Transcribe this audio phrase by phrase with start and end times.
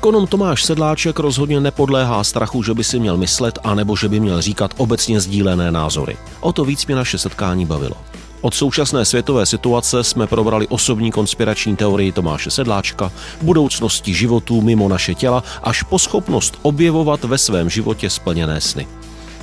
[0.00, 4.42] Ekonom Tomáš Sedláček rozhodně nepodléhá strachu, že by si měl myslet, anebo že by měl
[4.42, 6.16] říkat obecně sdílené názory.
[6.40, 7.94] O to víc mě naše setkání bavilo.
[8.40, 15.14] Od současné světové situace jsme probrali osobní konspirační teorii Tomáše Sedláčka, budoucnosti životů mimo naše
[15.14, 18.86] těla, až po schopnost objevovat ve svém životě splněné sny.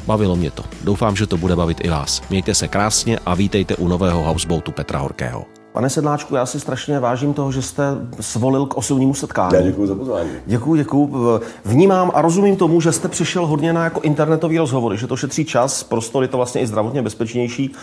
[0.07, 0.63] Bavilo mě to.
[0.83, 2.21] Doufám, že to bude bavit i vás.
[2.29, 5.56] Mějte se krásně a vítejte u nového houseboatu Petra Horkého.
[5.77, 7.83] Pane Sedláčku, já si strašně vážím toho, že jste
[8.19, 9.55] svolil k osobnímu setkání.
[9.55, 10.29] Já děkuji za pozvání.
[10.45, 11.39] Děkuji, děkuji.
[11.65, 15.45] Vnímám a rozumím tomu, že jste přišel hodně na jako internetový rozhovor, že to šetří
[15.45, 17.75] čas, prostor je to vlastně i zdravotně bezpečnější,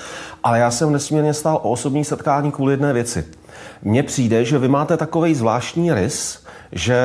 [0.44, 3.26] ale já jsem nesmírně stál o osobní setkání kvůli jedné věci.
[3.82, 6.38] Mně přijde, že vy máte takový zvláštní rys,
[6.72, 6.98] že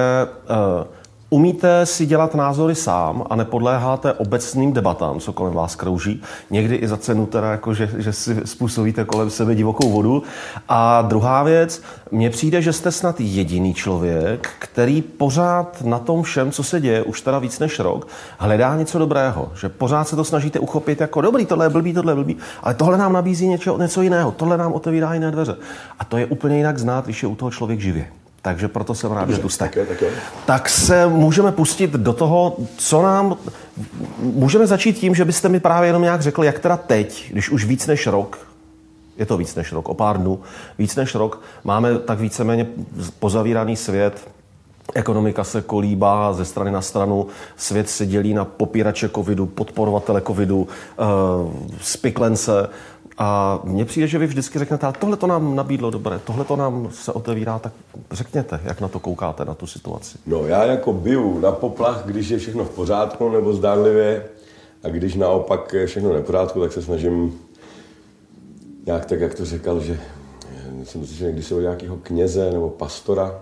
[0.49, 0.87] uh,
[1.31, 6.21] Umíte si dělat názory sám a nepodléháte obecným debatám, co kolem vás krouží.
[6.49, 10.23] Někdy i za cenu teda, jako že, že si způsobíte kolem sebe divokou vodu.
[10.69, 16.51] A druhá věc, mně přijde, že jste snad jediný člověk, který pořád na tom všem,
[16.51, 19.51] co se děje, už teda víc než rok, hledá něco dobrého.
[19.55, 22.73] Že pořád se to snažíte uchopit jako dobrý, tohle je blbý, tohle je blbý, ale
[22.73, 25.55] tohle nám nabízí něco, něco jiného, tohle nám otevírá jiné dveře.
[25.99, 28.18] A to je úplně jinak znát, když je u toho člověk živě.
[28.41, 29.69] Takže proto jsem rád, že tu jste.
[29.69, 30.03] Tak, tak,
[30.45, 33.37] tak se můžeme pustit do toho, co nám...
[34.19, 37.65] Můžeme začít tím, že byste mi právě jenom nějak řekl, jak teda teď, když už
[37.65, 38.47] víc než rok,
[39.17, 40.39] je to víc než rok, o pár dnů,
[40.77, 42.67] víc než rok, máme tak víceméně
[43.19, 44.29] pozavíraný svět,
[44.93, 50.67] Ekonomika se kolíbá ze strany na stranu, svět se dělí na popírače covidu, podporovatele covidu,
[51.81, 52.69] spiklence.
[53.21, 56.55] A mně přijde, že vy vždycky řeknete, ale tohle to nám nabídlo dobré, tohle to
[56.55, 57.73] nám se otevírá, tak
[58.11, 60.17] řekněte, jak na to koukáte, na tu situaci.
[60.27, 64.25] No já jako biju na poplach, když je všechno v pořádku nebo zdánlivě
[64.83, 67.39] a když naopak je všechno nepořádku, tak se snažím
[68.85, 69.99] nějak tak, jak to říkal, že
[70.83, 73.41] jsem si když se o nějakého kněze nebo pastora,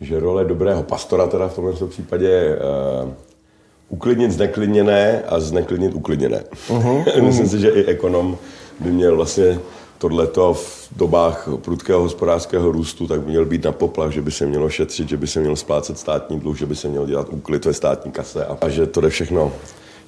[0.00, 2.56] že role dobrého pastora teda v tomto případě je
[3.04, 3.10] uh,
[3.88, 6.44] uklidnit zneklidněné a zneklidnit uklidněné.
[6.68, 7.20] Uh-huh.
[7.26, 8.38] Myslím si, že i ekonom
[8.80, 9.60] by měl vlastně
[9.98, 14.46] tohleto v dobách prudkého hospodářského růstu, tak by měl být na poplach, že by se
[14.46, 17.64] mělo šetřit, že by se měl splácet státní dluh, že by se měl dělat úklid
[17.64, 19.52] ve státní kase a, a že to jde všechno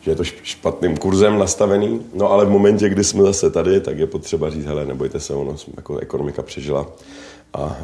[0.00, 2.00] že je to špatným kurzem nastavený.
[2.14, 5.34] No ale v momentě, kdy jsme zase tady, tak je potřeba říct, hele, nebojte se,
[5.34, 6.86] ono jako ekonomika přežila
[7.52, 7.76] a, a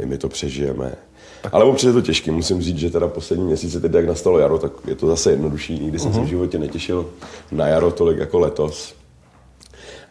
[0.00, 0.94] i my to přežijeme.
[1.42, 1.54] Tak.
[1.54, 2.32] Ale občas je to těžké.
[2.32, 5.78] Musím říct, že teda poslední měsíce, teď jak nastalo jaro, tak je to zase jednodušší.
[5.78, 6.14] Nikdy jsem uh-huh.
[6.14, 6.30] se v mhm.
[6.30, 7.10] životě netěšil
[7.52, 8.94] na jaro tolik jako letos.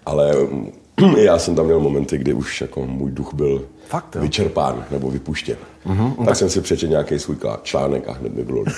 [0.05, 0.35] Ale
[1.17, 4.21] já jsem tam měl momenty, kdy už jako můj duch byl Fakt, jo?
[4.21, 5.57] vyčerpán nebo vypuštěn.
[5.87, 8.63] Mm-hmm, tak, tak jsem si přečetl nějaký svůj článek a hned mi bylo.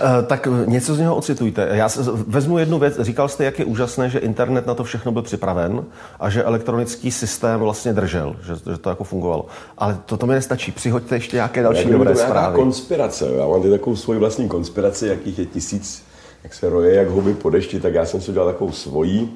[0.00, 1.68] Eh, tak něco z něho ocitujte.
[1.72, 1.88] Já
[2.26, 3.00] vezmu jednu věc.
[3.00, 5.84] Říkal jste, jak je úžasné, že internet na to všechno byl připraven
[6.20, 9.46] a že elektronický systém vlastně držel, že, že to jako fungovalo.
[9.78, 10.72] Ale to, to mi nestačí.
[10.72, 12.56] Přihoďte ještě nějaké další Já dobré zprávy.
[12.56, 13.30] konspirace.
[13.38, 16.02] Já mám takovou svoji vlastní konspiraci, jakých je tisíc,
[16.44, 19.30] jak se roje, jak huby po dešti, tak já jsem si udělal takovou svojí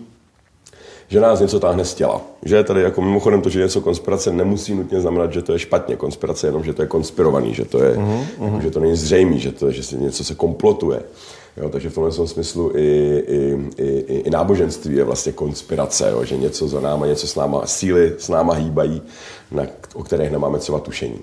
[1.12, 2.20] že nás něco táhne z těla.
[2.44, 5.96] Že tady jako mimochodem to, že něco konspirace nemusí nutně znamenat, že to je špatně.
[5.96, 8.60] Konspirace jenom, že to je konspirovaný, že to, je, uh-huh, uh-huh.
[8.60, 11.02] že to není zřejmý, že, to, že se něco se komplotuje.
[11.56, 16.36] Jo, takže v tomhle smyslu i, i, i, i náboženství je vlastně konspirace, jo, že
[16.36, 19.02] něco za náma, něco s náma, síly s náma hýbají,
[19.50, 21.18] na, o kterých nemáme třeba tušení.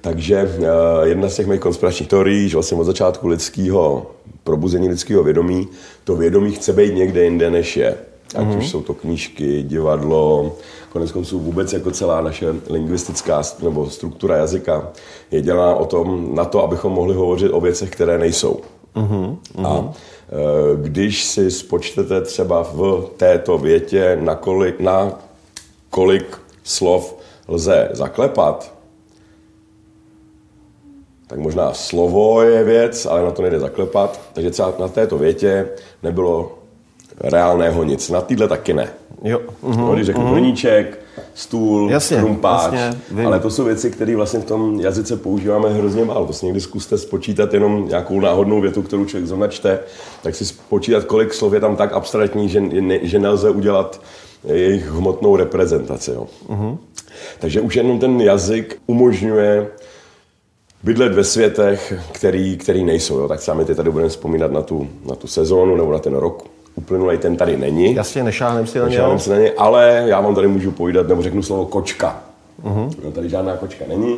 [0.00, 4.06] Takže uh, jedna z těch mých konspiračních teorií, že vlastně od začátku lidského
[4.44, 5.68] probuzení lidského vědomí,
[6.04, 7.96] to vědomí chce být někde jinde, než je.
[8.36, 8.58] Ať mm-hmm.
[8.58, 10.52] už jsou to knížky, divadlo,
[10.92, 14.88] konec konců vůbec jako celá naše lingvistická nebo struktura jazyka
[15.30, 18.60] je dělána o tom, na to, abychom mohli hovořit o věcech, které nejsou.
[18.96, 19.36] Mm-hmm.
[19.64, 19.92] A e,
[20.82, 25.12] když si spočtete třeba v této větě, na kolik, na
[25.90, 27.16] kolik slov
[27.48, 28.76] lze zaklepat,
[31.26, 34.20] tak možná slovo je věc, ale na to nejde zaklepat.
[34.32, 35.68] Takže třeba na této větě
[36.02, 36.55] nebylo
[37.20, 38.10] reálného nic.
[38.10, 38.88] Na týdle taky ne.
[39.22, 39.40] Jo.
[39.62, 39.76] Uh-huh.
[39.76, 40.32] No, když řeknu uh-huh.
[40.32, 40.98] hrníček,
[41.34, 46.04] stůl, jasně, krumpáč, jasně, ale to jsou věci, které vlastně v tom jazyce používáme hrozně
[46.04, 46.32] málo.
[46.32, 49.78] Si někdy zkuste spočítat jenom nějakou náhodnou větu, kterou člověk zrovna čte,
[50.22, 54.00] tak si spočítat, kolik slov je tam tak abstraktní, že, ne, že nelze udělat
[54.44, 56.10] jejich hmotnou reprezentaci.
[56.10, 56.26] Jo.
[56.48, 56.78] Uh-huh.
[57.38, 59.68] Takže už jenom ten jazyk umožňuje
[60.82, 63.18] bydlet ve světech, který, který nejsou.
[63.18, 63.28] Jo.
[63.28, 66.55] Tak sami teď tady budeme vzpomínat na tu, na tu sezónu nebo na ten rok
[66.76, 67.94] uplynulý ten tady není.
[67.94, 69.18] Jasně, nešáhnem si na něj.
[69.18, 72.22] si na něj, ale já vám tady můžu povídat, nebo řeknu slovo kočka.
[72.64, 72.90] Uh-huh.
[73.04, 74.16] No, tady žádná kočka není,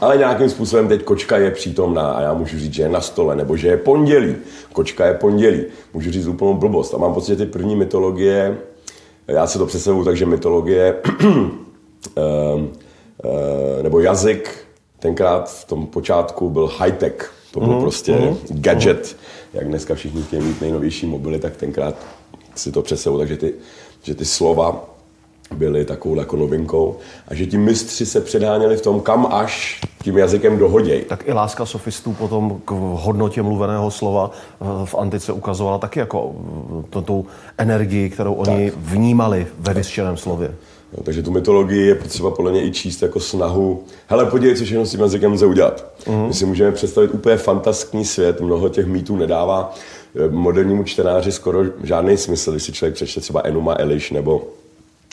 [0.00, 3.36] ale nějakým způsobem teď kočka je přítomná a já můžu říct, že je na stole,
[3.36, 4.36] nebo že je pondělí.
[4.72, 5.64] Kočka je pondělí.
[5.94, 6.94] Můžu říct úplnou blbost.
[6.94, 8.58] A mám pocit, že ty první mytologie,
[9.28, 11.36] já se to představuju takže mytologie, uh,
[12.16, 12.62] uh,
[13.82, 14.64] nebo jazyk
[14.98, 17.32] tenkrát v tom počátku byl high-tech.
[17.50, 18.98] To byl mm, prostě mm, gadget.
[18.98, 19.43] Mm.
[19.54, 21.94] Jak dneska všichni chtějí mít nejnovější mobily, tak tenkrát
[22.54, 23.54] si to představu, takže ty,
[24.02, 24.94] že ty slova
[25.54, 26.96] byly takovou jako novinkou
[27.28, 31.04] a že ti mistři se předháněli v tom, kam až tím jazykem dohoděj.
[31.04, 36.34] Tak i láska sofistů potom k hodnotě mluveného slova eh, v antice ukazovala taky jako
[36.98, 37.26] eh, tu
[37.58, 38.80] energii, kterou oni tak.
[38.80, 40.54] vnímali ve vyřčeném slově.
[40.96, 43.84] No, takže tu mytologii je potřeba podle mě i číst jako snahu.
[44.06, 45.86] Hele, podívej, co všechno s tím jazykem lze udělat.
[46.08, 46.26] Mm.
[46.26, 49.74] My si můžeme představit úplně fantastický svět, mnoho těch mýtů nedává
[50.16, 54.42] eh, modernímu čtenáři skoro žádný smysl, když si člověk přečte třeba Enuma Eliš nebo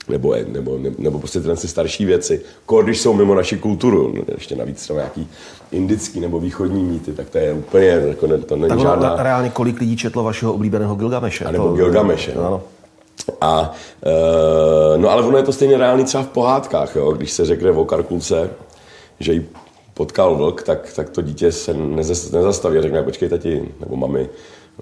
[0.10, 2.42] nebo, nebo, nebo, prostě tyhle starší věci.
[2.83, 5.28] Když jsou mimo naši kulturu, no, ještě navíc třeba nějaký
[5.72, 9.16] indický nebo východní mýty, tak to je úplně, jako ne, to není tak žádná...
[9.24, 11.45] reálně kolik lidí četlo vašeho oblíbeného Gilgameše?
[11.45, 12.33] A nebo to, Gilgameše.
[12.36, 12.48] No.
[12.48, 12.62] Ano.
[13.41, 13.73] A,
[14.05, 17.11] e, no ale ono je to stejně reálný třeba v pohádkách, jo?
[17.11, 18.49] když se řekne o Karkulce,
[19.19, 19.49] že ji
[19.93, 21.73] potkal vlk, tak, tak to dítě se
[22.31, 24.29] nezastaví a řekne, počkej tati, nebo mami,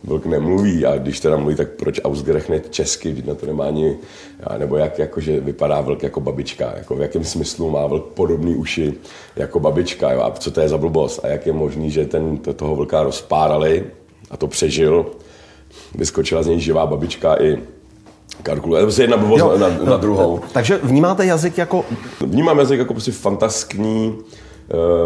[0.03, 3.97] vlk nemluví a když teda mluví, tak proč ausgerechne česky, když na to nemá ani,
[4.57, 8.93] nebo jak jakože vypadá vlk jako babička, jako v jakém smyslu má vlk podobný uši
[9.35, 12.37] jako babička, jo, a co to je za blbost a jak je možný, že ten,
[12.37, 13.85] to, toho vlka rozpárali
[14.29, 15.05] a to přežil,
[15.95, 17.57] vyskočila z něj živá babička i
[18.44, 18.86] kalkuluje.
[18.86, 20.39] To je jedna blbost jo, na, na, druhou.
[20.53, 21.86] Takže vnímáte jazyk jako...
[22.21, 24.18] Vnímám jazyk jako prostě fantaskní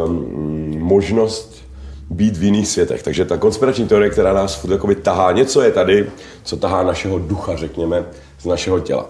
[0.06, 1.64] um, možnost
[2.10, 3.04] být v jiných světech.
[3.04, 6.10] Takže ta konspirační teorie, která nás furt jakoby tahá, něco je tady,
[6.44, 8.06] co tahá našeho ducha, řekněme,
[8.40, 9.10] z našeho těla.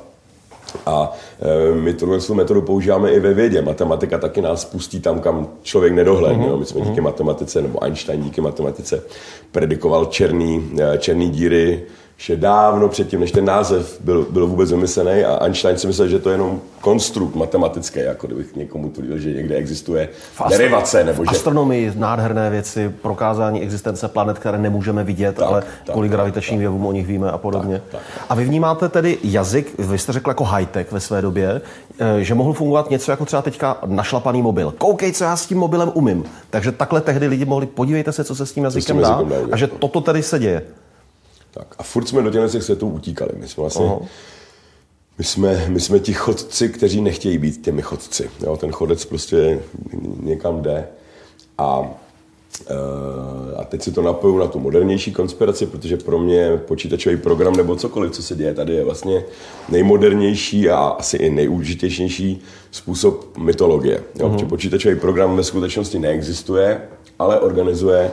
[0.85, 1.11] A
[1.41, 3.61] e, my tuhle metodu používáme i ve vědě.
[3.61, 6.45] Matematika taky nás pustí tam, kam člověk nedohledne.
[6.45, 6.59] Uh-huh.
[6.59, 9.03] My jsme díky matematice, nebo Einstein díky matematice
[9.51, 11.83] predikoval černý, e, černý díry,
[12.17, 16.19] že dávno předtím, než ten název byl, byl vůbec vymyslený a Einstein si myslel, že
[16.19, 21.03] to je jenom konstrukt matematický, jako kdybych někomu tvrdil, že někde existuje v derivace.
[21.03, 21.31] Nebo v že...
[21.31, 26.85] astronomii nádherné věci, prokázání existence planet, které nemůžeme vidět, tak, ale tak, kvůli gravitačním jevům
[26.85, 27.81] o nich víme a podobně.
[27.91, 28.25] Tak, tak, tak.
[28.29, 31.61] A vy vnímáte tedy jazyk, vy jste řekl jako high-tech ve své době,
[31.99, 34.73] eh, že mohl fungovat něco jako třeba teďka našlapaný mobil.
[34.77, 36.23] Koukej, co já s tím mobilem umím.
[36.49, 39.57] Takže takhle tehdy lidi mohli, podívejte se, co se s tím jazykem dá, dá a
[39.57, 40.61] že toto tedy se děje.
[41.53, 43.31] Tak a furt jsme do těchto světů utíkali.
[43.37, 44.05] My jsme vlastně, uh-huh.
[45.17, 48.29] my jsme, my jsme ti chodci, kteří nechtějí být těmi chodci.
[48.43, 49.59] Jo, ten chodec prostě
[50.23, 50.87] někam jde
[51.57, 51.91] a
[52.71, 57.55] Uh, a teď si to napoju na tu modernější konspiraci, protože pro mě počítačový program
[57.55, 59.23] nebo cokoliv, co se děje tady, je vlastně
[59.69, 62.41] nejmodernější a asi i nejúžitější
[62.71, 64.03] způsob mytologie.
[64.15, 64.29] Jo?
[64.29, 64.47] Uh-huh.
[64.47, 66.81] počítačový program ve skutečnosti neexistuje,
[67.19, 68.11] ale organizuje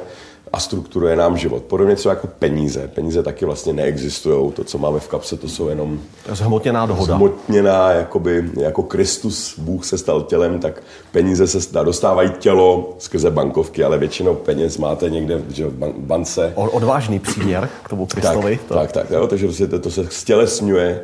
[0.52, 1.62] a strukturuje nám život.
[1.62, 2.88] Podobně třeba jako peníze.
[2.94, 4.52] Peníze taky vlastně neexistují.
[4.52, 6.00] To, co máme v kapse, to jsou jenom...
[6.32, 7.14] Zhmotněná dohoda.
[7.14, 10.82] Zhmotněná, jakoby, jako Kristus, Bůh se stal tělem, tak
[11.12, 16.52] peníze se dostávají tělo skrze bankovky, ale většinou peněz máte někde že, v bance.
[16.54, 18.56] Odvážný příměr k tomu Kristovi.
[18.56, 18.74] Tak, to...
[18.74, 21.00] tak, tak jo, takže prostě to, to se stělesňuje,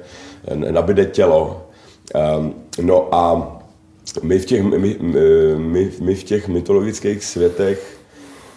[0.55, 1.63] nabide tělo.
[2.39, 3.53] Um, no a
[4.23, 4.97] my v těch, my,
[5.57, 7.97] my, my v těch mytologických světech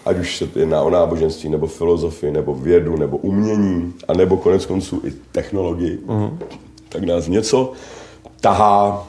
[0.10, 4.66] ať už se jedná o náboženství, nebo filozofii, nebo vědu, nebo umění, a nebo konec
[4.66, 6.38] konců i technologii, uh-huh.
[6.90, 7.74] tak nás něco
[8.42, 9.08] tahá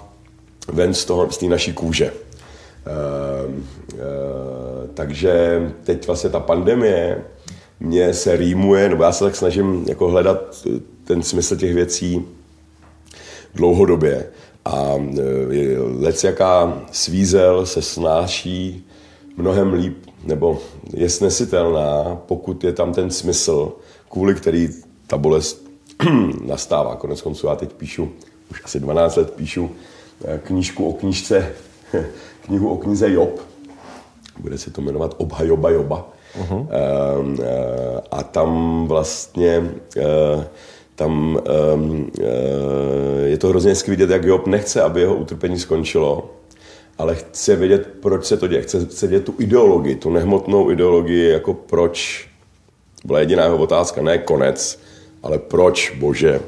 [0.73, 2.13] ven z, toho, z té naší kůže.
[2.13, 4.01] Uh, uh,
[4.95, 7.25] takže teď vlastně ta pandemie
[7.81, 10.67] mě se rýmuje, nebo já se tak snažím jako hledat
[11.05, 12.25] ten smysl těch věcí
[13.55, 14.27] dlouhodobě.
[14.65, 15.19] A uh,
[16.01, 18.87] lec jaká svízel se snáší
[19.37, 20.59] mnohem líp, nebo
[20.95, 23.73] je snesitelná, pokud je tam ten smysl,
[24.09, 24.69] kvůli který
[25.07, 25.71] ta bolest
[26.47, 26.97] nastává.
[26.97, 28.11] Konec konců já teď píšu,
[28.51, 29.71] už asi 12 let píšu
[30.25, 31.53] eh, knížku o knížce,
[32.47, 33.41] knihu o knize Job.
[34.39, 36.09] Bude se to jmenovat Obhajoba Joba.
[36.41, 36.67] Uh-huh.
[38.11, 39.71] A tam vlastně
[40.95, 41.39] tam
[43.25, 46.31] je to hrozně hezky vidět, jak Job nechce, aby jeho utrpení skončilo,
[47.01, 48.63] ale chce vědět, proč se to děje.
[48.63, 52.29] Chce, chce vědět tu ideologii, tu nehmotnou ideologii, jako proč.
[53.05, 54.81] Byla jediná jeho otázka, ne konec,
[55.23, 56.41] ale proč, bože,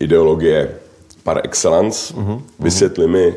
[0.00, 0.74] ideologie
[1.22, 2.42] par excellence, uh-huh.
[2.60, 3.34] vysvětli mi,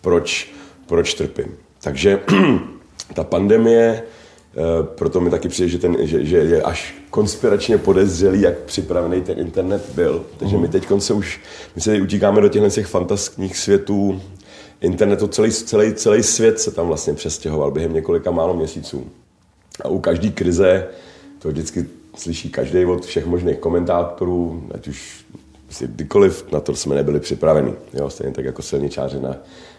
[0.00, 0.50] proč,
[0.86, 1.56] proč trpím.
[1.80, 2.20] Takže
[3.14, 8.40] ta pandemie, eh, proto mi taky přijde, že, ten, že, že je až konspiračně podezřelý,
[8.40, 10.24] jak připravený ten internet byl.
[10.38, 11.40] Takže my teď se už,
[11.76, 14.20] my se utíkáme do těchto těch fantastických světů
[14.82, 19.06] internetu celý, celý, celý svět se tam vlastně přestěhoval během několika málo měsíců.
[19.84, 20.88] A u každé krize,
[21.38, 21.86] to vždycky
[22.16, 25.24] slyší každý od všech možných komentátorů, ať už
[25.80, 27.74] kdykoliv na to jsme nebyli připraveni.
[27.94, 29.36] Jo, stejně tak jako silničáři na,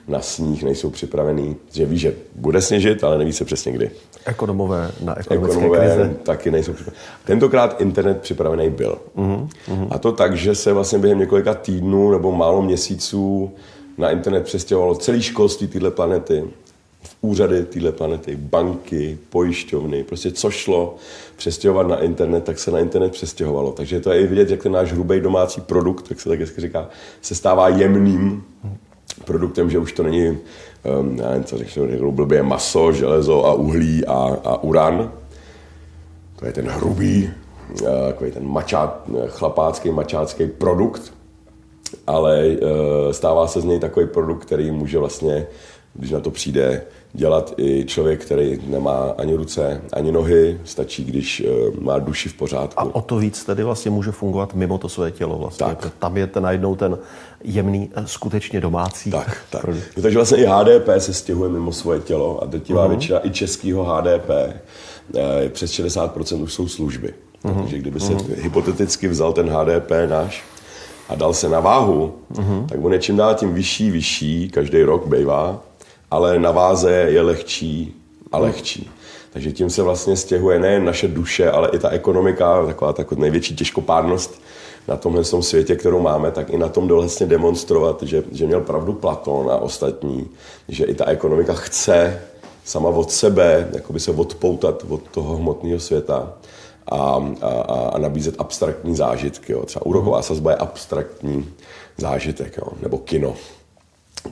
[0.07, 3.91] na sníh nejsou připravení, že ví, že bude sněžit, ale neví se přesně kdy.
[4.25, 6.15] Ekonomové na ekonomické Ekonomové krize.
[6.23, 7.03] taky nejsou připraveni.
[7.25, 8.97] Tentokrát internet připravený byl.
[9.17, 9.47] Uh-huh.
[9.89, 13.51] A to tak, že se vlastně během několika týdnů nebo málo měsíců
[13.97, 16.43] na internet přestěhovalo celé školství téhle planety
[17.03, 20.95] v úřady téhle planety, banky, pojišťovny, prostě co šlo
[21.35, 23.71] přestěhovat na internet, tak se na internet přestěhovalo.
[23.71, 26.61] Takže to je i vidět, jak ten náš hrubý domácí produkt, jak se tak hezky
[26.61, 26.89] říká,
[27.21, 28.43] se stává jemným
[29.25, 34.05] produktem, že už to není, um, já nevím, co řeknu, blbě, maso, železo a uhlí
[34.05, 35.11] a, a uran.
[36.35, 37.29] To je ten hrubý,
[37.81, 41.13] uh, takový ten mačát, chlapácký, mačácký produkt,
[42.07, 45.47] ale uh, stává se z něj takový produkt, který může vlastně
[45.95, 46.81] když na to přijde,
[47.13, 52.33] dělat i člověk, který nemá ani ruce, ani nohy, stačí, když uh, má duši v
[52.33, 52.79] pořádku.
[52.79, 55.65] A o to víc tedy vlastně může fungovat mimo to své tělo vlastně.
[55.65, 55.91] Tak.
[55.99, 56.97] Tam je ten najednou ten
[57.43, 59.11] jemný, eh, skutečně domácí.
[59.11, 59.65] Tak, tak.
[60.01, 62.89] Takže vlastně i HDP se stěhuje mimo svoje tělo a drtivá uh-huh.
[62.89, 67.13] většina i českého HDP eh, přes 60% už jsou služby.
[67.43, 67.61] Uh-huh.
[67.61, 68.35] Takže kdyby se uh-huh.
[68.35, 70.43] hypoteticky vzal ten HDP náš
[71.09, 72.65] a dal se na váhu, uh-huh.
[72.65, 75.61] tak on je čím dál tím vyšší, vyšší, každý rok bývá
[76.13, 77.93] ale na váze je lehčí
[78.31, 78.89] a lehčí.
[79.33, 83.55] Takže tím se vlastně stěhuje nejen naše duše, ale i ta ekonomika, taková, taková největší
[83.55, 84.41] těžkopádnost
[84.87, 88.61] na tomhle světě, kterou máme, tak i na tom dole vlastně demonstrovat, že, že měl
[88.61, 90.27] pravdu Platón a ostatní,
[90.69, 92.21] že i ta ekonomika chce
[92.65, 96.33] sama od sebe jakoby se odpoutat od toho hmotného světa
[96.91, 97.47] a, a,
[97.93, 99.53] a nabízet abstraktní zážitky.
[99.53, 99.65] Jo.
[99.65, 101.45] Třeba úroková sazba je abstraktní
[101.97, 102.67] zážitek, jo.
[102.81, 103.35] nebo kino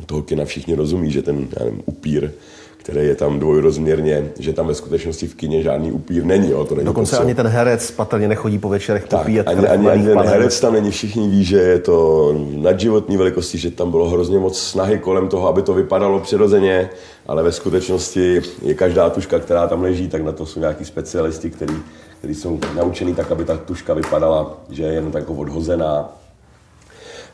[0.06, 2.32] toho kina všichni rozumí, že ten já nevím, upír,
[2.78, 6.52] který je tam dvojrozměrně, že tam ve skutečnosti v kině žádný upír není.
[6.52, 9.48] Jo, to není Dokonce to, ani ten herec patrně nechodí po večerech tak, popíjet.
[9.48, 13.72] Ani, ani, ani ten herec tam není, všichni ví, že je to nadživotní velikosti, že
[13.72, 16.90] tam bylo hrozně moc snahy kolem toho, aby to vypadalo přirozeně,
[17.28, 21.50] ale ve skutečnosti je každá tuška, která tam leží, tak na to jsou nějaký specialisti,
[21.50, 21.76] který,
[22.22, 26.10] který jsou naučení tak, aby ta tuška vypadala, že je jen tak odhozená.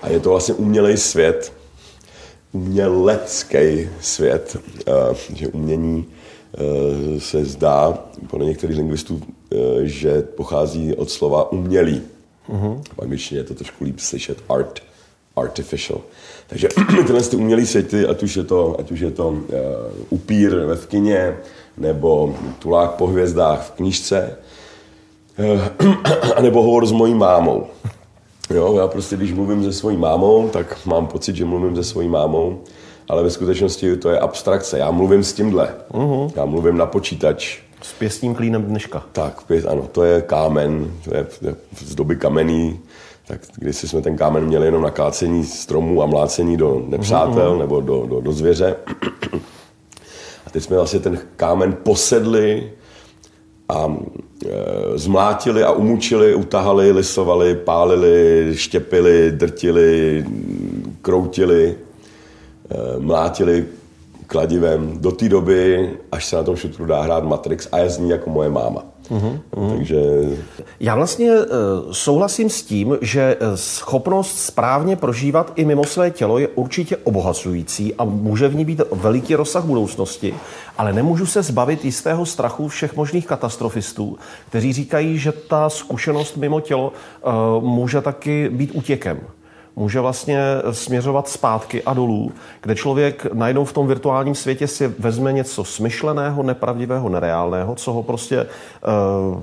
[0.01, 1.53] A je to vlastně umělej svět,
[2.51, 11.10] umělecký svět, eh, že umění eh, se zdá podle některých lingvistů, eh, že pochází od
[11.10, 12.01] slova umělý.
[12.50, 12.82] Uh-huh.
[12.96, 14.79] V angličtině je to trošku líp slyšet art,
[15.36, 16.01] artificial.
[16.48, 16.67] Takže
[17.08, 19.38] tyhle ty umělé světy, ať už je to, ať už je to uh,
[20.10, 21.38] upír ve v kině,
[21.77, 24.38] nebo tulák po hvězdách v knížce,
[26.41, 27.67] nebo hovor s mojí mámou.
[28.50, 32.08] Jo, já prostě, když mluvím se svojí mámou, tak mám pocit, že mluvím se svojí
[32.08, 32.62] mámou,
[33.10, 34.77] ale ve skutečnosti to je abstrakce.
[34.77, 35.75] Já mluvím s tímhle.
[35.91, 36.32] Uh-huh.
[36.36, 37.60] Já mluvím na počítač.
[37.82, 39.03] S pěstním klínem dneška.
[39.12, 41.25] Tak, pěst, ano, to je kámen, to je
[41.79, 42.79] z doby kamenný,
[43.27, 47.60] tak když jsme ten kámen měli jenom na kácení stromů a mlácení do nepřátel uh-huh.
[47.60, 48.75] nebo do, do, do zvěře.
[50.48, 52.72] A teď jsme vlastně ten kámen posedli
[53.69, 53.88] a
[54.45, 60.25] e, zmlátili a umučili, utahali, lisovali, pálili, štěpili, drtili,
[61.01, 61.75] kroutili,
[62.69, 63.65] e, mlátili
[64.27, 67.97] kladivem do té doby, až se na tom šutru dá hrát Matrix a je z
[67.97, 68.83] ní jako moje máma.
[69.09, 69.77] Uhum, uhum.
[69.77, 69.97] Takže...
[70.79, 71.45] Já vlastně uh,
[71.91, 78.03] souhlasím s tím, že schopnost správně prožívat i mimo své tělo je určitě obohacující a
[78.03, 80.35] může v ní být veliký rozsah budoucnosti,
[80.77, 84.17] ale nemůžu se zbavit jistého strachu všech možných katastrofistů,
[84.49, 86.93] kteří říkají, že ta zkušenost mimo tělo
[87.57, 89.19] uh, může taky být útěkem
[89.77, 90.39] může vlastně
[90.72, 92.31] směřovat zpátky a dolů,
[92.62, 98.03] kde člověk najednou v tom virtuálním světě si vezme něco smyšleného, nepravdivého, nereálného, co ho
[98.03, 99.41] prostě uh,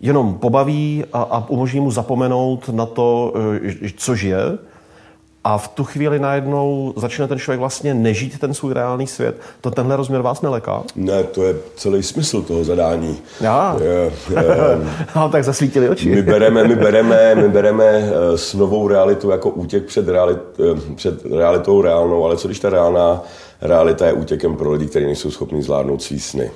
[0.00, 4.58] jenom pobaví a, a umožní mu zapomenout na to, uh, co žije
[5.46, 9.40] a v tu chvíli najednou začne ten člověk vlastně nežít ten svůj reálný svět.
[9.60, 10.82] To tenhle rozměr vás neleká?
[10.96, 13.18] Ne, to je celý smysl toho zadání.
[13.40, 13.76] Já.
[13.82, 14.78] Je, je,
[15.16, 16.08] no, tak zasvítili oči.
[16.08, 20.94] My bereme, my bereme, my bereme eh, s novou realitu jako útěk před, realit, eh,
[20.94, 23.22] před realitou reálnou, ale co když ta reálná
[23.60, 26.50] realita je útěkem pro lidi, kteří nejsou schopni zvládnout svý sny?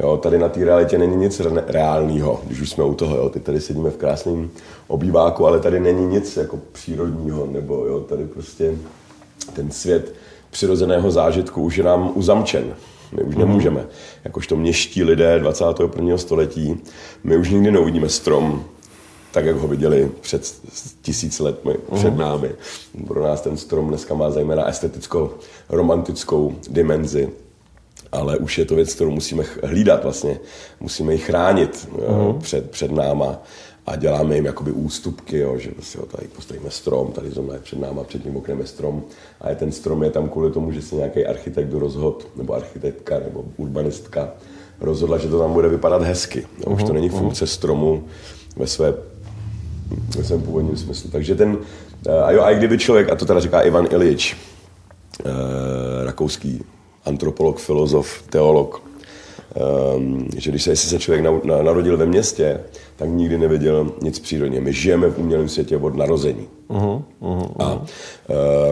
[0.00, 3.16] Jo, tady na té realitě není nic reálného, když už jsme u toho.
[3.16, 3.28] Jo.
[3.28, 4.50] Teď tady sedíme v krásném
[4.88, 8.74] obýváku, ale tady není nic jako přírodního, nebo jo, tady prostě
[9.52, 10.14] ten svět
[10.50, 12.74] přirozeného zážitku už je nám uzamčen.
[13.12, 13.86] My už nemůžeme.
[14.24, 16.18] Jakožto měští lidé 21.
[16.18, 16.80] století,
[17.24, 18.64] my už nikdy neuvidíme strom,
[19.32, 20.54] tak, jak ho viděli před
[21.02, 21.60] tisíc let
[21.94, 22.50] před námi.
[23.06, 27.28] Pro nás ten strom dneska má zejména esteticko-romantickou dimenzi
[28.12, 30.38] ale už je to věc, kterou musíme hlídat vlastně.
[30.80, 32.38] Musíme ji chránit uh-huh.
[32.38, 33.42] před, před náma.
[33.86, 37.60] a děláme jim jakoby ústupky, jo, že prostě jo, tady postavíme strom, tady zrovna je
[37.60, 39.02] před náma, před tím oknem je strom
[39.40, 43.18] a je ten strom je tam kvůli tomu, že si nějaký architekt rozhod, nebo architektka,
[43.18, 44.28] nebo urbanistka
[44.80, 46.46] rozhodla, že to tam bude vypadat hezky.
[46.66, 48.04] No, už to není funkce stromu
[48.56, 48.94] ve své
[50.16, 51.10] ve svém původním smyslu.
[51.10, 51.58] Takže ten,
[52.24, 54.36] a jo, a i kdyby člověk, a to teda říká Ivan Ilič,
[55.20, 56.64] eh, rakouský
[57.04, 58.82] antropolog, filozof, teolog,
[59.96, 62.60] um, že když se, jestli se člověk na, na, narodil ve městě,
[62.96, 64.60] tak nikdy neviděl nic přírodně.
[64.60, 66.48] My žijeme v umělém světě od narození.
[66.68, 67.50] Uh-huh, uh-huh.
[67.58, 67.84] A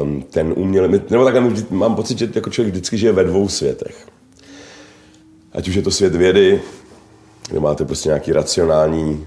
[0.02, 1.34] um, ten umělý, nebo tak
[1.70, 4.06] mám pocit, že jako člověk vždycky žije ve dvou světech.
[5.52, 6.60] Ať už je to svět vědy,
[7.48, 9.26] kde máte prostě nějaký racionální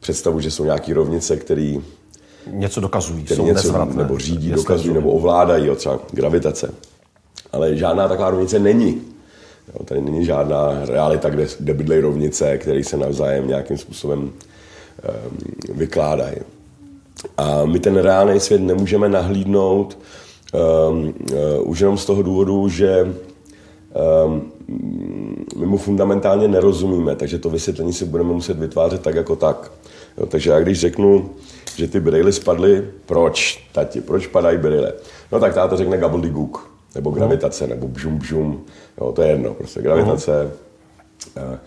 [0.00, 1.74] představu, že jsou nějaké rovnice, které
[2.46, 6.74] něco dokazují, jsou něco, nebo řídí, dokazují, nebo ovládají, jo, třeba gravitace.
[7.52, 9.02] Ale žádná taková rovnice není.
[9.74, 14.30] Jo, tady není žádná realita, kde, kde bydlejí rovnice, které se navzájem nějakým způsobem um,
[15.76, 16.36] vykládají.
[17.36, 19.98] A my ten reálný svět nemůžeme nahlídnout
[20.88, 23.14] um, uh, už jenom z toho důvodu, že
[24.26, 24.52] um,
[25.56, 29.72] my mu fundamentálně nerozumíme, takže to vysvětlení si budeme muset vytvářet tak jako tak.
[30.18, 31.30] Jo, takže já když řeknu,
[31.76, 34.92] že ty brýle spadly, proč, tati, proč padají brýle?
[35.32, 38.64] No tak táta řekne gobbledygook, nebo gravitace, nebo bžum bžum,
[39.00, 40.50] jo, to je jedno, prostě gravitace.
[41.36, 41.58] Uh-huh.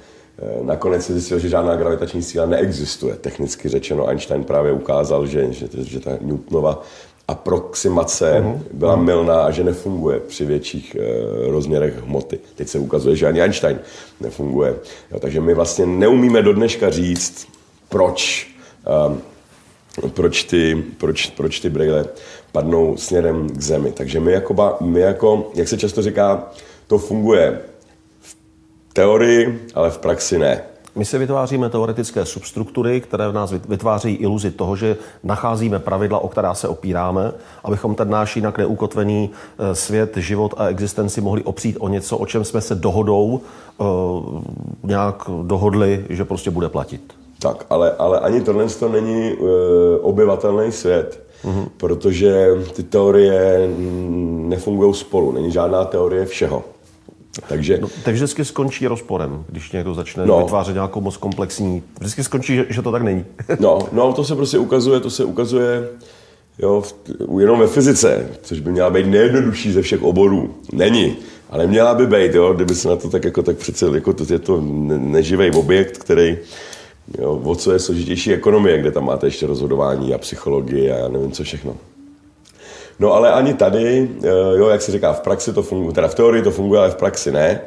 [0.61, 3.15] Nakonec se zjistil, že žádná gravitační síla neexistuje.
[3.15, 6.83] Technicky řečeno, Einstein právě ukázal, že, že, že ta Newtonova
[7.27, 8.59] aproximace uh-huh.
[8.73, 12.39] byla milná a že nefunguje při větších e, rozměrech hmoty.
[12.55, 13.79] Teď se ukazuje, že ani Einstein
[14.19, 14.75] nefunguje.
[15.11, 17.47] Jo, takže my vlastně neumíme do dneška říct,
[17.89, 18.51] proč,
[18.87, 19.30] e,
[20.13, 22.05] proč, ty, proč, proč ty brýle
[22.51, 23.91] padnou směrem k zemi.
[23.91, 26.43] Takže my jako, ba, my jako, jak se často říká,
[26.87, 27.61] to funguje
[28.21, 28.35] v
[28.93, 30.63] teorii, ale v praxi ne.
[30.95, 36.27] My si vytváříme teoretické substruktury, které v nás vytváří iluzi toho, že nacházíme pravidla, o
[36.27, 37.31] která se opíráme,
[37.63, 42.25] abychom ten náš jinak neukotvený eh, svět, život a existenci mohli opřít o něco, o
[42.25, 43.41] čem jsme se dohodou
[43.77, 44.43] uh,
[44.83, 47.20] nějak dohodli, že prostě bude platit.
[47.41, 49.49] Tak, ale, ale ani tohle to není uh,
[50.01, 51.67] obyvatelný svět, uh-huh.
[51.77, 53.69] protože ty teorie
[54.47, 55.31] nefungují spolu.
[55.31, 56.63] Není žádná teorie všeho.
[57.49, 61.83] Takže, no, tak vždycky skončí rozporem, když někdo začne no, vytvářet nějakou moc komplexní.
[61.99, 63.25] Vždycky skončí, že, že to tak není.
[63.59, 65.89] no, no, to se prostě ukazuje, to se ukazuje
[66.59, 66.95] jo, v,
[67.39, 70.55] jenom ve fyzice, což by měla být nejjednodušší ze všech oborů.
[70.73, 71.15] Není,
[71.49, 74.33] ale měla by být, jo, kdyby se na to tak jako tak přece, jako to
[74.33, 76.37] je to neživý objekt, který
[77.21, 81.07] jo, o co je složitější ekonomie, kde tam máte ještě rozhodování a psychologii a já
[81.07, 81.75] nevím co všechno.
[82.99, 86.15] No ale ani tady, eh, jo, jak se říká, v praxi to funguje, teda v
[86.15, 87.61] teorii to funguje, ale v praxi ne.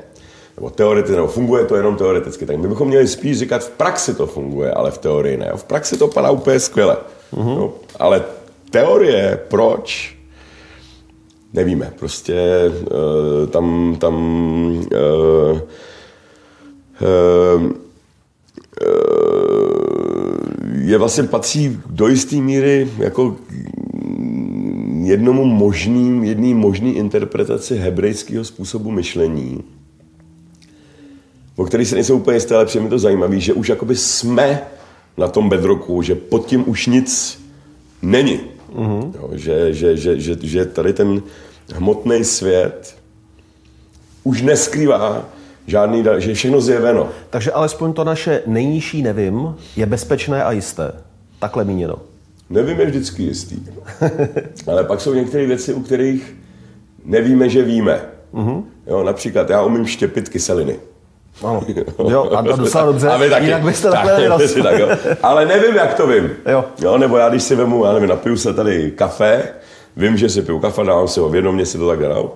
[0.57, 2.47] Nebo teoreticky, nebo funguje to jenom teoreticky.
[2.47, 5.53] Tak my bychom měli spíš říkat, v praxi to funguje, ale v teorii ne.
[5.57, 6.97] V praxi to padá úplně skvěle.
[7.37, 7.59] Uh-huh.
[7.59, 8.23] No, ale
[8.70, 10.16] teorie, proč?
[11.53, 11.92] Nevíme.
[11.99, 12.35] Prostě
[12.68, 14.14] uh, tam, tam
[14.92, 15.61] uh,
[17.01, 17.73] uh,
[20.85, 23.37] je vlastně patří do jisté míry jako
[25.03, 29.64] jednomu možným, jedný možný interpretaci hebrejského způsobu myšlení,
[31.57, 34.62] o který se nejsou úplně jisté, ale přijde mi to zajímavé, že už jakoby jsme
[35.16, 37.42] na tom bedroku, že pod tím už nic
[38.03, 38.40] není.
[38.75, 39.12] Mm-hmm.
[39.14, 41.23] Jo, že, že, že, že, že tady ten
[41.75, 42.97] hmotný svět
[44.25, 45.29] už neskrývá
[45.66, 47.09] žádný, že je všechno zjeveno.
[47.31, 50.92] Takže alespoň to naše nejnižší nevím je bezpečné a jisté.
[51.38, 51.96] Takhle míněno.
[52.50, 53.57] Nevím je vždycky jistý.
[54.66, 56.37] Ale pak jsou některé věci, u kterých
[57.05, 58.00] nevíme, že víme.
[58.35, 58.62] Uh-huh.
[58.87, 60.77] Jo, například já umím štěpit kyseliny.
[61.44, 61.62] Ano.
[62.09, 63.09] Jo, a docela dobře.
[63.09, 63.44] A vy taky.
[63.44, 64.88] Jinak byste takhle tak, si tak, jo.
[65.22, 66.31] Ale nevím, jak to vím.
[66.50, 66.64] Jo.
[66.83, 66.98] jo.
[66.98, 69.48] Nebo já, když si vemu, já nevím, napiju se tady kafe,
[69.96, 72.31] vím, že si piju kafe, dávám si ho v jednom měsíci to tak dál.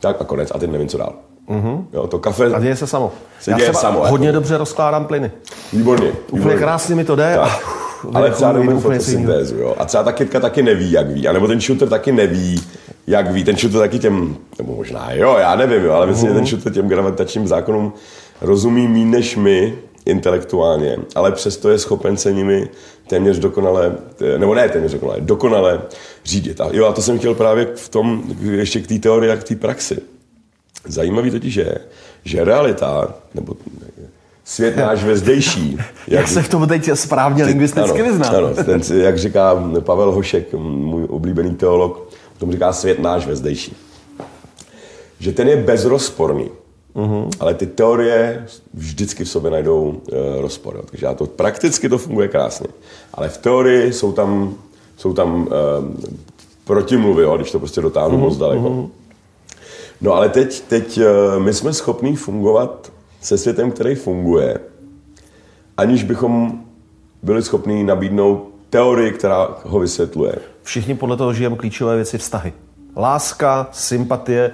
[0.00, 0.52] Tak a konec.
[0.54, 1.12] A teď nevím, co dál.
[1.48, 1.84] Mm-hmm.
[1.92, 2.46] Jo, to kafe...
[2.46, 3.12] A děje se samo.
[3.40, 4.06] Se Já děje samo.
[4.06, 4.34] Hodně jako...
[4.34, 5.30] dobře rozkládám plyny.
[5.72, 6.06] Výborně.
[6.06, 6.40] výborně.
[6.40, 7.36] Úplně krásně mi to jde.
[7.36, 7.82] Tak.
[8.14, 9.74] A ale třeba neumím fotosyntézu, jo.
[9.78, 11.28] A třeba ta kytka taky neví, jak ví.
[11.28, 12.62] A nebo ten shooter taky neví,
[13.06, 13.44] jak ví.
[13.44, 16.32] Ten shooter taky těm, nebo možná jo, já nevím, jo, ale myslím, mm-hmm.
[16.32, 17.92] že ten shooter těm gravitačním zákonům
[18.40, 19.74] rozumí méně než my
[20.06, 22.68] intelektuálně, ale přesto je schopen se nimi
[23.06, 23.96] téměř dokonale,
[24.38, 25.80] nebo ne téměř dokonale, dokonale
[26.24, 26.60] řídit.
[26.60, 29.44] A jo, a to jsem chtěl právě v tom, ještě k té teorii a k
[29.44, 29.98] té praxi.
[30.84, 31.78] Zajímavý totiž je,
[32.24, 33.56] že realita, nebo
[34.44, 35.72] svět náš vezdejší.
[36.06, 38.28] Jak, jak se v tom teď správně lingvisticky ano, vyzná.
[38.28, 43.76] Ano, ten, jak říká Pavel Hošek, můj oblíbený teolog, tom říká svět náš vezdejší.
[45.18, 46.50] Že ten je bezrozporný.
[46.94, 47.30] Uh-huh.
[47.40, 49.96] Ale ty teorie vždycky v sobě najdou uh,
[50.40, 50.76] rozpor.
[50.76, 50.82] Jo.
[50.90, 52.66] Takže já to, prakticky to funguje krásně.
[53.14, 54.54] Ale v teorii jsou tam,
[54.96, 55.50] jsou tam uh,
[56.64, 58.20] protimluvy, jo, když to prostě dotáhnu uh-huh.
[58.20, 58.68] moc daleko.
[58.68, 58.88] Uh-huh.
[60.02, 64.58] No ale teď, teď uh, my jsme schopní fungovat se světem, který funguje,
[65.76, 66.60] aniž bychom
[67.22, 70.34] byli schopni nabídnout teorii, která ho vysvětluje.
[70.62, 72.52] Všichni podle toho žijeme klíčové věci vztahy.
[72.96, 74.50] Láska, sympatie,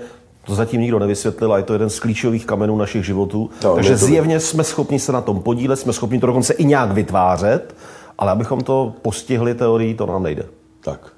[0.46, 3.50] to zatím nikdo nevysvětlil a je to jeden z klíčových kamenů našich životů.
[3.64, 4.06] No, Takže to...
[4.06, 7.74] zjevně jsme schopni se na tom podílet, jsme schopni to dokonce i nějak vytvářet,
[8.18, 10.44] ale abychom to postihli teorií, to nám nejde.
[10.80, 11.12] Tak.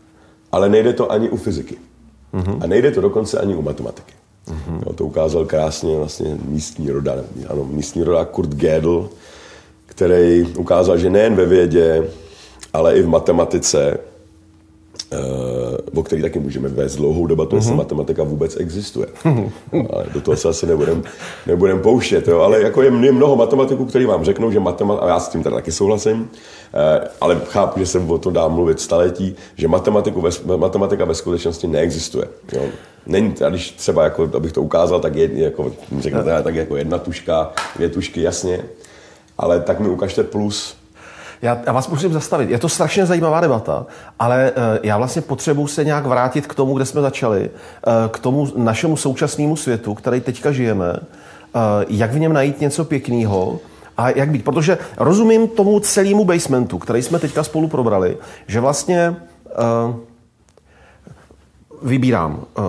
[0.53, 1.77] Ale nejde to ani u fyziky.
[2.35, 2.59] Uh-huh.
[2.65, 4.13] A nejde to dokonce ani u matematiky.
[4.49, 4.83] Uh-huh.
[4.87, 7.15] Jo, to ukázal krásně vlastně místní roda,
[7.49, 9.09] ano, místní roda Kurt Gödel,
[9.87, 12.11] který ukázal, že nejen ve vědě,
[12.73, 13.99] ale i v matematice
[15.95, 17.77] o který taky můžeme vést dlouhou debatu, jestli mm-hmm.
[17.77, 19.07] matematika vůbec existuje.
[19.91, 21.03] ale do toho se asi nebudem,
[21.47, 22.29] nebudem pouštět.
[22.29, 22.41] Jo?
[22.41, 25.57] Ale jako je, mnoho matematiků, kteří vám řeknou, že matematika, a já s tím teda
[25.57, 26.29] taky souhlasím, uh,
[27.21, 31.67] ale chápu, že se o tom dá mluvit staletí, že matematiku ve, matematika ve skutečnosti
[31.67, 32.25] neexistuje.
[32.53, 32.63] Jo?
[33.07, 36.99] Není, a když třeba, jako, abych to ukázal, tak je, jako, řeknete, tak jako jedna
[36.99, 38.61] tuška, dvě tušky, jasně,
[39.39, 40.80] ale tak mi ukažte plus,
[41.43, 42.51] já, já vás musím zastavit.
[42.51, 43.87] Je to strašně zajímavá debata,
[44.19, 48.19] ale uh, já vlastně potřebuji se nějak vrátit k tomu, kde jsme začali, uh, k
[48.19, 53.59] tomu našemu současnému světu, který teďka žijeme, uh, jak v něm najít něco pěkného,
[53.97, 54.45] a jak být.
[54.45, 59.17] Protože rozumím tomu celému basementu, který jsme teďka spolu probrali, že vlastně
[59.91, 59.95] uh,
[61.83, 62.65] vybírám, uh,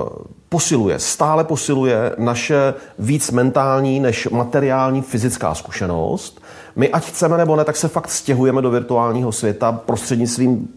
[0.51, 6.41] posiluje, stále posiluje naše víc mentální než materiální fyzická zkušenost
[6.75, 10.67] my ať chceme nebo ne, tak se fakt stěhujeme do virtuálního světa prostřednictvím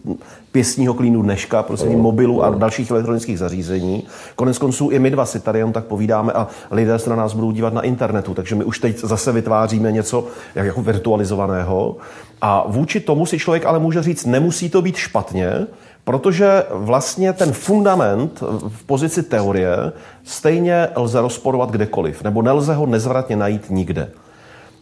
[0.51, 4.03] pěstního klínu dneška, prostřednictvím mobilu a dalších elektronických zařízení.
[4.35, 7.33] Konec konců i my dva si tady jen tak povídáme a lidé se na nás
[7.33, 11.97] budou dívat na internetu, takže my už teď zase vytváříme něco jako virtualizovaného.
[12.41, 15.67] A vůči tomu si člověk ale může říct, nemusí to být špatně,
[16.05, 19.91] Protože vlastně ten fundament v pozici teorie
[20.23, 24.11] stejně lze rozporovat kdekoliv, nebo nelze ho nezvratně najít nikde.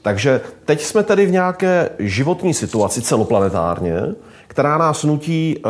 [0.01, 4.01] Takže teď jsme tedy v nějaké životní situaci celoplanetárně,
[4.47, 5.69] která nás nutí eh,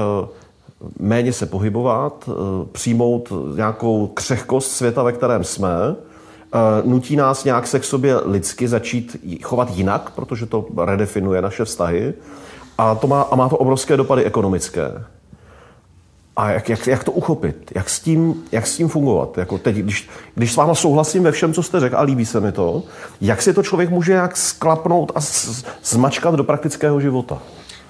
[0.99, 2.33] méně se pohybovat, eh,
[2.71, 8.67] přijmout nějakou křehkost světa, ve kterém jsme, eh, nutí nás nějak se k sobě lidsky
[8.67, 12.13] začít chovat jinak, protože to redefinuje naše vztahy
[12.77, 15.03] a, to má, a má to obrovské dopady ekonomické.
[16.35, 17.71] A jak, jak, jak to uchopit?
[17.75, 19.37] Jak s tím, jak s tím fungovat?
[19.37, 22.39] Jako teď, když, když s váma souhlasím ve všem, co jste řekl a líbí se
[22.39, 22.83] mi to,
[23.21, 25.19] jak si to člověk může jak sklapnout a
[25.83, 27.41] zmačkat do praktického života?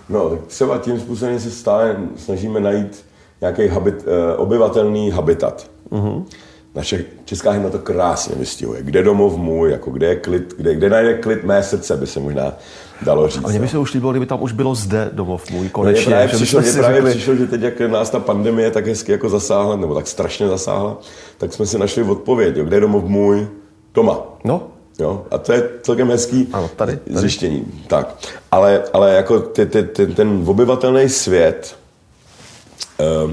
[0.09, 3.05] No, tak třeba tím způsobem se stále snažíme najít
[3.41, 5.69] nějaký habit, eh, obyvatelný habitat.
[5.89, 6.23] Uh-huh.
[6.75, 8.83] Naše česká hymna to krásně vystihuje.
[8.83, 12.19] Kde domov můj, jako kde je klid, kde, kde najde klid mé srdce, by se
[12.19, 12.53] možná
[13.03, 13.43] dalo říct.
[13.45, 13.71] A mně by no.
[13.71, 16.05] se už líbilo, kdyby tam už bylo zde domov můj konečně.
[16.05, 17.11] No, právě přišlo, že právě řekli...
[17.11, 20.97] přišlo, že teď, jak nás ta pandemie tak hezky jako zasáhla, nebo tak strašně zasáhla,
[21.37, 23.47] tak jsme si našli odpověď, jo, kde je domov můj?
[23.93, 24.19] Doma.
[24.43, 24.61] No,
[24.99, 25.25] Jo?
[25.31, 27.19] A to je celkem hezký ano, tady, tady.
[27.19, 27.65] zjištění.
[27.87, 28.15] Tak.
[28.51, 31.75] Ale, ale jako ty, ty, ty, ten obyvatelný svět
[33.25, 33.31] uh,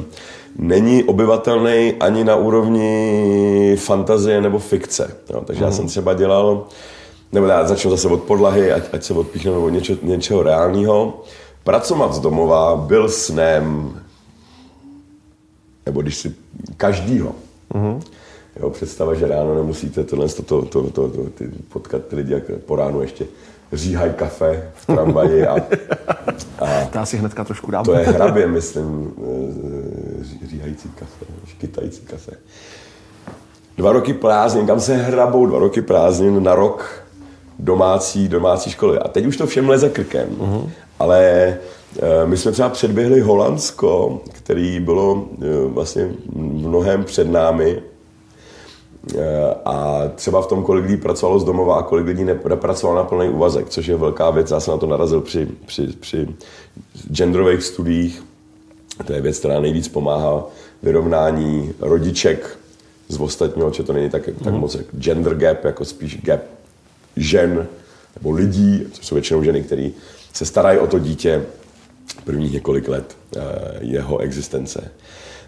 [0.57, 5.17] není obyvatelný ani na úrovni fantazie nebo fikce.
[5.31, 5.43] Jo?
[5.47, 5.67] Takže mm.
[5.67, 6.67] já jsem třeba dělal
[7.33, 11.23] nebo já začnu zase od podlahy, ať, ať se odpíchnu od něče, něčeho reálního.
[11.65, 14.01] Pracovat z domova byl snem,
[15.87, 16.35] nebo když si
[16.77, 17.35] každýho.
[17.75, 18.01] Mm-hmm.
[18.61, 22.33] Jo, představa, že ráno nemusíte tohle, to, to, to, to, to, ty, potkat ty lidi,
[22.33, 23.27] jak po ránu ještě
[23.73, 25.57] říhají kafe v tramvaji a,
[26.59, 27.85] a to si hnedka trošku dám.
[27.85, 29.15] To je hrabě, myslím,
[30.43, 32.33] eh, říhající kafe, škytající kafe.
[33.77, 37.05] Dva roky prázdnin, kam se hrabou dva roky prázdnin na rok
[37.61, 38.99] domácí, domácí školy.
[38.99, 40.29] A teď už to všem leze krkem.
[40.29, 40.71] Uh-huh.
[40.99, 41.57] Ale e,
[42.27, 46.09] my jsme třeba předběhli Holandsko, který bylo e, vlastně
[46.43, 47.83] mnohem před námi.
[49.19, 53.05] E, a třeba v tom, kolik lidí pracovalo z domova a kolik lidí nepracovalo na
[53.05, 54.51] plný úvazek, což je velká věc.
[54.51, 56.29] Já jsem na to narazil při, při, při
[57.13, 58.23] genderových studiích.
[59.07, 60.45] To je věc, která nejvíc pomáhá
[60.83, 62.59] vyrovnání rodiček
[63.09, 66.41] z ostatního, že to není tak, tak moc gender gap, jako spíš gap
[67.17, 67.67] žen
[68.17, 69.91] nebo lidí, což jsou většinou ženy, které
[70.33, 71.43] se starají o to dítě
[72.25, 73.41] prvních několik let eh,
[73.81, 74.91] jeho existence.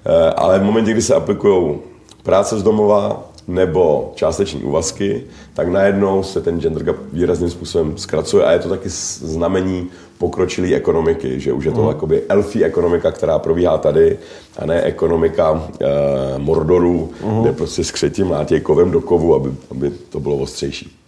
[0.05, 1.79] Eh, ale v momentě, kdy se aplikují
[2.22, 8.44] práce z domova nebo částeční úvazky, tak najednou se ten gender gap výrazným způsobem zkracuje
[8.44, 11.88] a je to taky znamení pokročilé ekonomiky, že už je to mm.
[11.88, 14.18] jakoby elfí ekonomika, která probíhá tady
[14.59, 17.42] a ne ekonomika e, Mordoru, mm.
[17.42, 21.01] kde prostě skřetí mlátěj kovem do kovu, aby, aby to bylo ostřejší.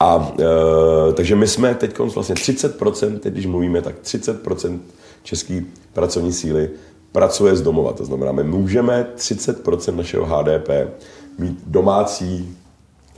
[0.00, 4.78] A e, takže my jsme teď vlastně 30%, teď když mluvíme, tak 30%
[5.22, 6.70] české pracovní síly
[7.12, 7.92] pracuje z domova.
[7.92, 10.68] To znamená, my můžeme 30% našeho HDP
[11.38, 12.56] mít domácí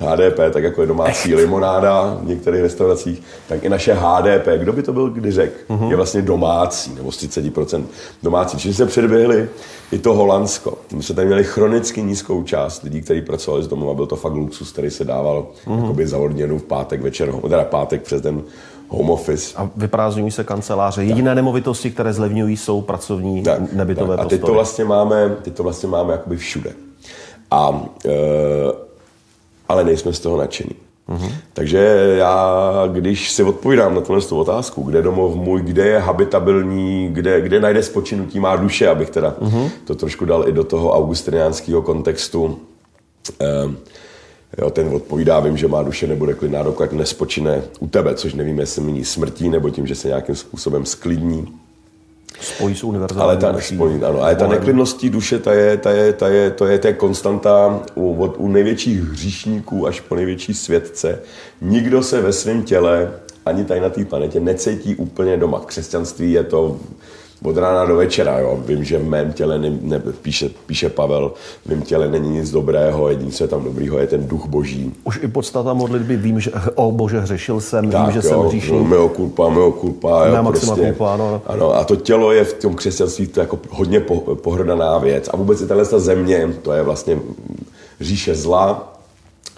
[0.00, 4.82] HDP, tak jako je domácí limonáda v některých restauracích, tak i naše HDP, kdo by
[4.82, 5.90] to byl kdy řekl, uh-huh.
[5.90, 7.84] je vlastně domácí, nebo z 30%
[8.22, 8.58] domácí.
[8.58, 9.48] Čili se předběhli
[9.92, 10.78] i to Holandsko.
[10.92, 13.94] My jsme tady měli chronicky nízkou část lidí, kteří pracovali z domova.
[13.94, 18.02] Byl to fakt luxus, který se dával jakoby za odměnu v pátek večer, teda pátek
[18.02, 18.42] přes den
[18.88, 19.54] home office.
[19.56, 21.04] A vyprázdňují se kanceláře.
[21.04, 24.26] Jediné nemovitosti, které zlevňují, jsou pracovní tak, nebytové tak.
[24.26, 26.72] A teď to vlastně máme, teď to vlastně máme jakoby všude.
[27.50, 28.08] A, e,
[29.68, 30.74] ale nejsme z toho nadšení.
[31.08, 31.32] Mm-hmm.
[31.52, 31.78] Takže
[32.18, 37.60] já, když si odpovídám na tuhle otázku, kde domov můj, kde je habitabilní, kde, kde
[37.60, 39.70] najde spočinutí má duše, abych teda mm-hmm.
[39.84, 42.58] to trošku dal i do toho augustiniánského kontextu,
[43.40, 43.74] e,
[44.58, 48.58] Jo, ten odpovídá, vím, že má duše nebude klidná, dokud nespočine u tebe, což nevím,
[48.58, 51.58] jestli mění smrtí, nebo tím, že se nějakým způsobem sklidní.
[52.40, 56.12] Spojí s univerzální Ale ta, spojí, ano, ale ta neklidnost duše, ta je, ta je,
[56.12, 61.20] ta je, to je ta konstanta u, od, u největších hříšníků až po největší světce.
[61.60, 63.12] Nikdo se ve svém těle,
[63.46, 65.58] ani tady na té planetě, necítí úplně doma.
[65.58, 66.80] V křesťanství je to
[67.42, 68.38] od rána do večera.
[68.38, 68.58] Jo.
[68.66, 71.32] Vím, že v mém těle, ne, ne, píše, píše Pavel,
[71.66, 74.92] v mém těle není nic dobrého, jediné, co je tam dobrýho, je ten duch boží.
[75.04, 78.40] Už i podstata modlitby, vím, že o bože hřešil jsem, tak, vím, že jo, jsem
[78.40, 78.84] hříšný.
[78.84, 80.26] Meo culpa, meo culpa.
[80.26, 81.42] Jo, prostě, culpa, ano.
[81.46, 81.74] ano.
[81.74, 84.00] A to tělo je v tom křesťanství to jako hodně
[84.34, 85.28] pohrdaná věc.
[85.32, 87.18] A vůbec i tahle země, to je vlastně
[88.00, 88.97] říše zla,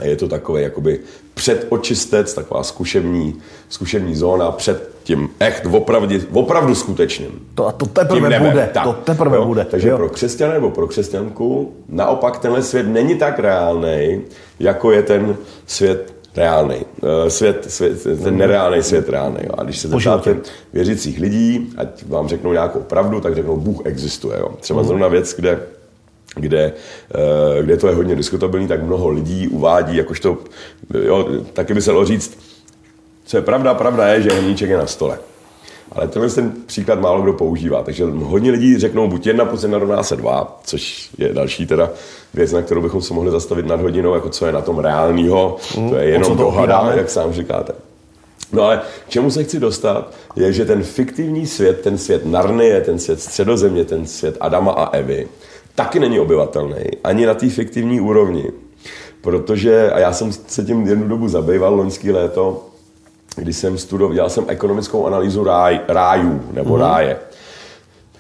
[0.00, 1.00] a je to takový jakoby
[1.34, 3.34] předočistec, taková zkušební,
[3.68, 7.46] zkušební zóna před tím echt opravdu, opravdu skutečným.
[7.54, 8.70] To, a to teprve bude.
[8.74, 9.44] Tak, to teprve jo?
[9.44, 9.64] bude.
[9.64, 9.96] Takže jo?
[9.96, 14.20] pro křesťana nebo pro křesťanku naopak tenhle svět není tak reálný,
[14.60, 15.36] jako je ten
[15.66, 16.76] svět reálný.
[17.26, 19.40] Eh, svět, svět, ten nereálný svět reálný.
[19.58, 20.36] A když se zeptáte
[20.72, 24.38] věřících lidí, ať vám řeknou nějakou pravdu, tak řeknou, Bůh existuje.
[24.38, 24.48] Jo.
[24.60, 24.86] Třeba mm.
[24.86, 25.58] zrovna věc, kde
[26.36, 26.72] kde,
[27.14, 30.38] eh, kde to je hodně diskutabilní, tak mnoho lidí uvádí, jakožto,
[31.04, 32.38] jo, taky by se dalo říct,
[33.24, 35.18] co je pravda, pravda je, že hníček je na stole.
[35.92, 39.78] Ale tenhle ten příklad málo kdo používá, takže hodně lidí řeknou buď jedna plus jedna
[39.78, 41.90] rovná se dva, což je další teda
[42.34, 45.56] věc, na kterou bychom se mohli zastavit nad hodinou, jako co je na tom reálního,
[45.78, 47.72] mm, to je jenom dohada, jak sám říkáte.
[48.52, 52.80] No ale k čemu se chci dostat, je, že ten fiktivní svět, ten svět Narnie,
[52.80, 55.28] ten svět středozemě, ten svět Adama a Evy,
[55.74, 58.44] taky není obyvatelný, ani na té fiktivní úrovni.
[59.20, 62.66] Protože, a já jsem se tím jednu dobu zabýval loňský léto,
[63.37, 66.80] když jsem studoval, dělal jsem ekonomickou analýzu ráj, rájů, nebo mm-hmm.
[66.80, 67.18] ráje.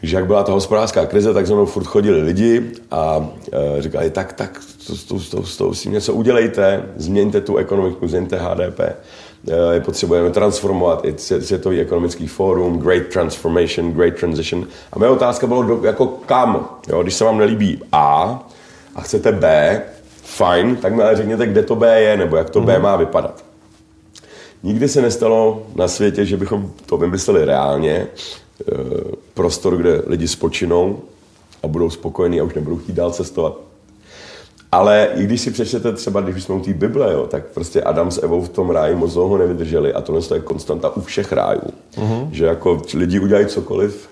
[0.00, 4.10] Takže jak byla ta hospodářská krize, tak za mnou furt chodili lidi a e, říkali,
[4.10, 8.80] tak, tak to, to, to, to, s tím něco udělejte, změňte tu ekonomiku, změňte HDP.
[9.48, 14.66] E, potřebujeme transformovat i Světový ekonomický fórum, Great Transformation, Great Transition.
[14.92, 18.38] A moje otázka bylo, jako kam, jo, když se vám nelíbí A
[18.94, 19.82] a chcete B,
[20.22, 22.64] fajn, tak mi ale řekněte, kde to B je, nebo jak to mm-hmm.
[22.64, 22.82] B mhm.
[22.82, 23.44] má vypadat.
[24.62, 28.06] Nikdy se nestalo na světě, že bychom to vymysleli reálně, e,
[29.34, 31.00] prostor, kde lidi spočinou
[31.62, 33.69] a budou spokojení a už nebudou chtít dál cestovat.
[34.72, 38.10] Ale i když si přečtete třeba, když jsme u té Bible, jo, tak prostě Adam
[38.10, 41.60] s Evou v tom ráji moc dlouho nevydrželi a tohle je konstanta u všech rájů.
[41.96, 42.28] Uh-huh.
[42.32, 44.08] Že jako lidi udělají cokoliv,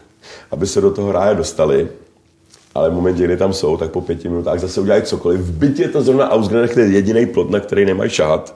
[0.50, 1.88] aby se do toho ráje dostali,
[2.74, 5.40] ale v momentě, kdy tam jsou, tak po pěti minutách zase udělají cokoliv.
[5.40, 8.54] V bytě je to zrovna Ausgrenech, je jediný plot, na který nemají šahat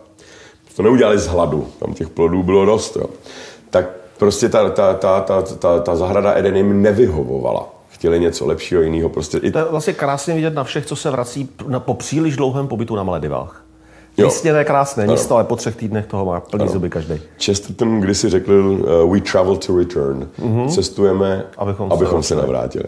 [0.77, 3.07] to neudělali z hladu, tam těch plodů bylo dost, jo.
[3.71, 7.69] tak prostě ta, ta, ta, ta, ta, ta zahrada Eden jim nevyhovovala.
[8.03, 9.09] Chtěli něco lepšího, jiného.
[9.09, 9.51] Prostě i...
[9.51, 12.97] To je vlastně krásně vidět na všech, co se vrací na, po příliš dlouhém pobytu
[12.97, 13.65] na Maledivách.
[14.17, 16.73] Jistě ne krásné místo, ale po třech týdnech toho má plný ano.
[16.73, 17.21] zuby každý.
[17.45, 20.29] Chesterton kdysi řekl, uh, we travel to return.
[20.41, 20.69] Mm-hmm.
[20.69, 22.85] Cestujeme, abychom, abychom se navrátili.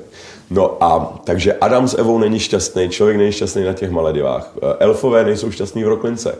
[0.50, 4.50] No a takže Adam s Evou není šťastný, člověk není šťastný na těch Maledivách.
[4.56, 6.38] Uh, elfové nejsou šťastní v Roklince.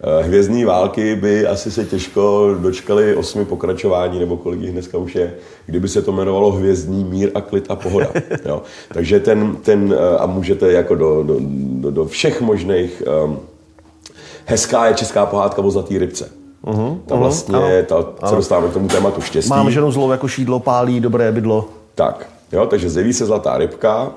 [0.00, 5.14] Eh, hvězdní války by asi se těžko dočkali osmi pokračování, nebo kolik jich dneska už
[5.14, 5.34] je,
[5.66, 8.06] kdyby se to jmenovalo Hvězdní mír a klid a pohoda.
[8.44, 8.62] Jo.
[8.92, 13.40] Takže ten, ten, eh, a můžete jako do, do, do, do všech možných, um,
[14.44, 16.30] hezká je česká pohádka o zlatý rybce.
[16.64, 18.28] Uh-huh, ta vlastně, uh-huh, ta, ano.
[18.28, 19.50] se dostáváme k tomu tématu štěstí.
[19.50, 21.68] Mám ženu zlou jako šídlo, pálí, dobré bydlo.
[21.94, 24.12] Tak, jo, takže zjeví se zlatá rybka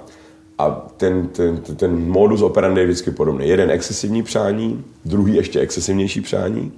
[0.57, 3.47] a ten, ten, ten, modus operandi je vždycky podobný.
[3.47, 6.71] Jeden excesivní přání, druhý ještě excesivnější přání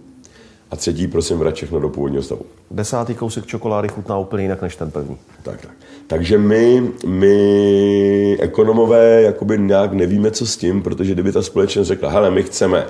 [0.71, 2.41] a třetí, prosím, vrať všechno do původního stavu.
[2.71, 5.17] Desátý kousek čokolády chutná úplně jinak než ten první.
[5.43, 5.71] Tak, tak.
[6.07, 12.09] Takže my, my ekonomové jakoby nějak nevíme, co s tím, protože kdyby ta společnost řekla,
[12.09, 12.85] hele, my chceme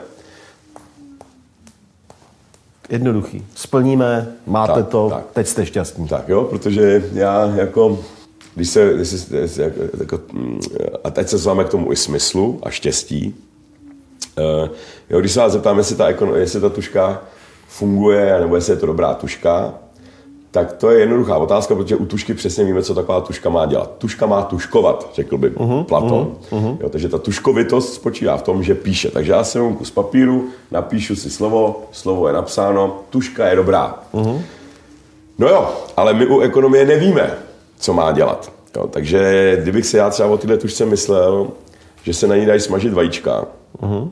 [2.90, 3.46] Jednoduchý.
[3.56, 5.26] Splníme, máte Tak, to, tak.
[5.34, 6.08] teď jste šťastní.
[6.08, 8.00] Tak jo, protože já jako,
[8.60, 9.10] když se, když
[9.52, 10.60] se jako, jako, mm,
[11.04, 13.36] a teď se zváme k tomu i smyslu a štěstí,
[14.38, 14.70] uh,
[15.10, 17.24] jo, když se vás zeptám, jestli ta, ekono, jestli ta tuška
[17.68, 19.74] funguje, nebo jestli je to dobrá tuška,
[20.52, 23.92] tak to je jednoduchá otázka, protože u tušky přesně víme, co taková tuška má dělat.
[23.98, 26.36] Tuška má tuškovat, řekl by uh-huh, Platon.
[26.52, 26.78] Uh-huh.
[26.82, 29.12] Jo, takže ta tuškovitost spočívá v tom, že píše.
[29.12, 34.04] Takže já si mám kus papíru, napíšu si slovo, slovo je napsáno, tuška je dobrá.
[34.14, 34.42] Uh-huh.
[35.38, 37.32] No jo, ale my u ekonomie nevíme,
[37.80, 38.52] co má dělat.
[38.76, 41.48] Jo, takže kdybych si já třeba o tyhle tušce myslel,
[42.04, 43.46] že se na ní dají smažit vajíčka,
[43.82, 44.12] uh-huh.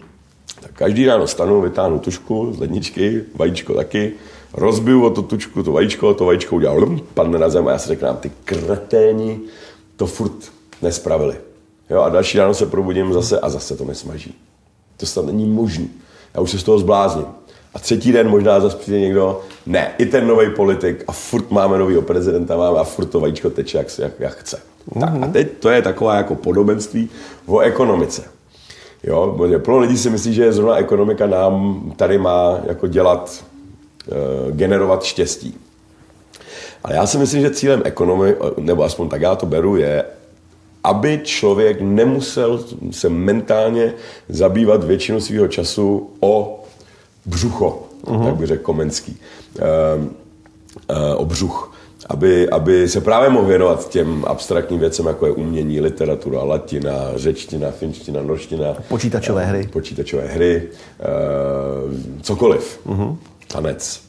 [0.62, 4.14] tak každý ráno stanu, vytáhnu tušku z ledničky, vajíčko taky,
[4.54, 7.78] rozbiju o tu tučku to vajíčko, to vajíčko udělal, lum, padne na zem a já
[7.78, 9.40] si řeknu, ty kreténi
[9.96, 10.52] to furt
[10.82, 11.36] nespravili.
[11.90, 14.36] Jo, a další ráno se probudím zase a zase to nesmaží.
[14.98, 15.90] To snad není možný.
[16.34, 17.26] Já už se z toho zblázním.
[17.78, 21.78] A třetí den možná zase přijde někdo, ne, i ten nový politik a furt máme
[21.78, 24.60] novýho prezidenta, máme a furt to vajíčko teče, jak, jak, jak chce.
[25.00, 27.10] Tak a teď to je taková jako podobenství
[27.46, 28.24] o ekonomice.
[29.04, 33.46] Jo, protože plno lidí si myslí, že zrovna ekonomika nám tady má jako dělat,
[34.12, 35.58] eh, generovat štěstí.
[36.84, 40.06] Ale já si myslím, že cílem ekonomie, nebo aspoň tak já to beru, je,
[40.84, 43.94] aby člověk nemusel se mentálně
[44.30, 46.64] zabývat většinu svého času o
[47.28, 48.26] břucho, uh-huh.
[48.26, 49.18] tak by řekl Komenský,
[49.60, 51.74] uh, uh, o břuch.
[52.10, 57.72] Aby, aby se právě mohl věnovat těm abstraktním věcem, jako je umění, literatura, latina, řečtina,
[57.72, 58.66] finština, norština.
[58.88, 59.70] Počítačové hry.
[59.72, 62.80] Počítačové hry, uh, cokoliv.
[62.88, 63.16] Uh-huh.
[63.48, 64.08] Tanec.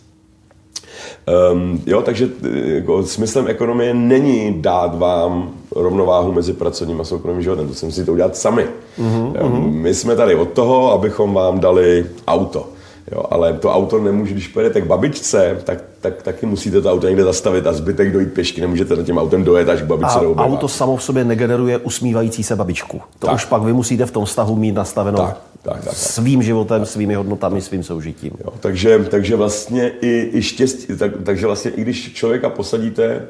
[1.52, 7.42] Um, jo, takže eh, jako, smyslem ekonomie není dát vám rovnováhu mezi pracovním a soukromým
[7.42, 7.68] životem.
[7.68, 8.66] To si musíte udělat sami.
[8.98, 9.70] Mm-hmm.
[9.70, 12.68] My jsme tady od toho, abychom vám dali auto.
[13.12, 17.06] Jo, ale to auto nemůže, když pojedete k babičce, tak, tak taky musíte to auto
[17.06, 18.60] někde zastavit a zbytek dojít pěšky.
[18.60, 21.78] Nemůžete na tím autem dojet až k babičce A do auto samo v sobě negeneruje
[21.78, 23.00] usmívající se babičku.
[23.18, 23.34] To Tak.
[23.34, 25.94] už pak vy musíte v tom vztahu mít nastaveno Tak, tak, tak, tak.
[25.94, 28.32] svým životem, svými hodnotami, svým soužitím.
[28.44, 33.22] Jo, takže, takže vlastně i, i štěstí, tak, takže vlastně i když člověka posadíte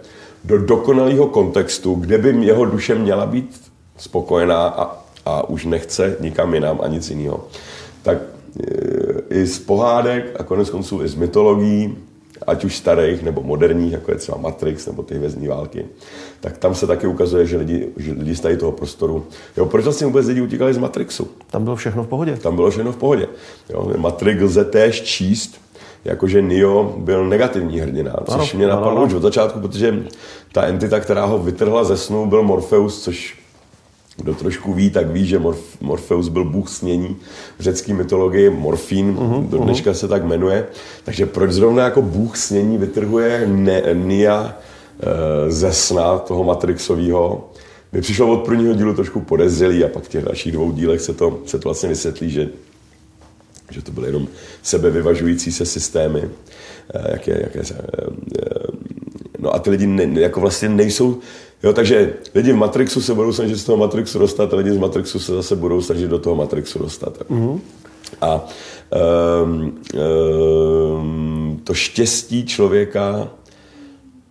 [0.44, 3.60] do dokonalého kontextu, kde by jeho duše měla být
[3.96, 7.44] spokojená a, a už nechce nikam jinam a nic jiného,
[8.02, 8.18] tak
[9.30, 11.96] i z pohádek a konec konců i z mytologií,
[12.46, 15.84] ať už starých nebo moderních, jako je třeba Matrix nebo ty hvězdní války,
[16.40, 19.24] tak tam se taky ukazuje, že lidi, že lidi z tady toho prostoru.
[19.56, 21.28] Jo, proč vlastně vůbec lidi utíkali z Matrixu?
[21.50, 22.36] Tam bylo všechno v pohodě.
[22.36, 23.26] Tam bylo všechno v pohodě.
[23.70, 25.60] Jo, Matrix lze též číst,
[26.04, 29.06] jakože Neo byl negativní hrdina, což Ano, mě ano, napadlo ano.
[29.06, 30.04] už od začátku, protože
[30.52, 33.38] ta entita, která ho vytrhla ze snu, byl Morpheus, což
[34.22, 37.16] kdo trošku ví, tak ví, že Morf- Morpheus byl bůh snění
[37.58, 40.66] v řecké mytologii, morfín, uh-huh, do dneška se tak jmenuje.
[41.04, 44.56] Takže proč zrovna jako bůh snění vytrhuje ne- Nia
[45.46, 47.50] e, ze sna toho Matrixového?
[47.92, 51.14] Mi přišlo od prvního dílu trošku podezřelý a pak v těch dalších dvou dílech se
[51.14, 52.48] to, se to vlastně vysvětlí, že
[53.70, 54.28] že to byly jenom
[54.62, 56.22] sebevyvažující se systémy,
[57.12, 58.06] jaké, jaké se, eh,
[58.42, 58.48] eh,
[59.38, 61.18] no a ty lidi ne, jako vlastně nejsou,
[61.62, 64.78] jo, takže lidi v Matrixu se budou snažit z toho Matrixu dostat a lidi z
[64.78, 67.18] Matrixu se zase budou snažit do toho Matrixu dostat.
[67.18, 67.60] Mm-hmm.
[68.20, 68.46] A
[69.44, 69.78] um,
[70.98, 73.28] um, to štěstí člověka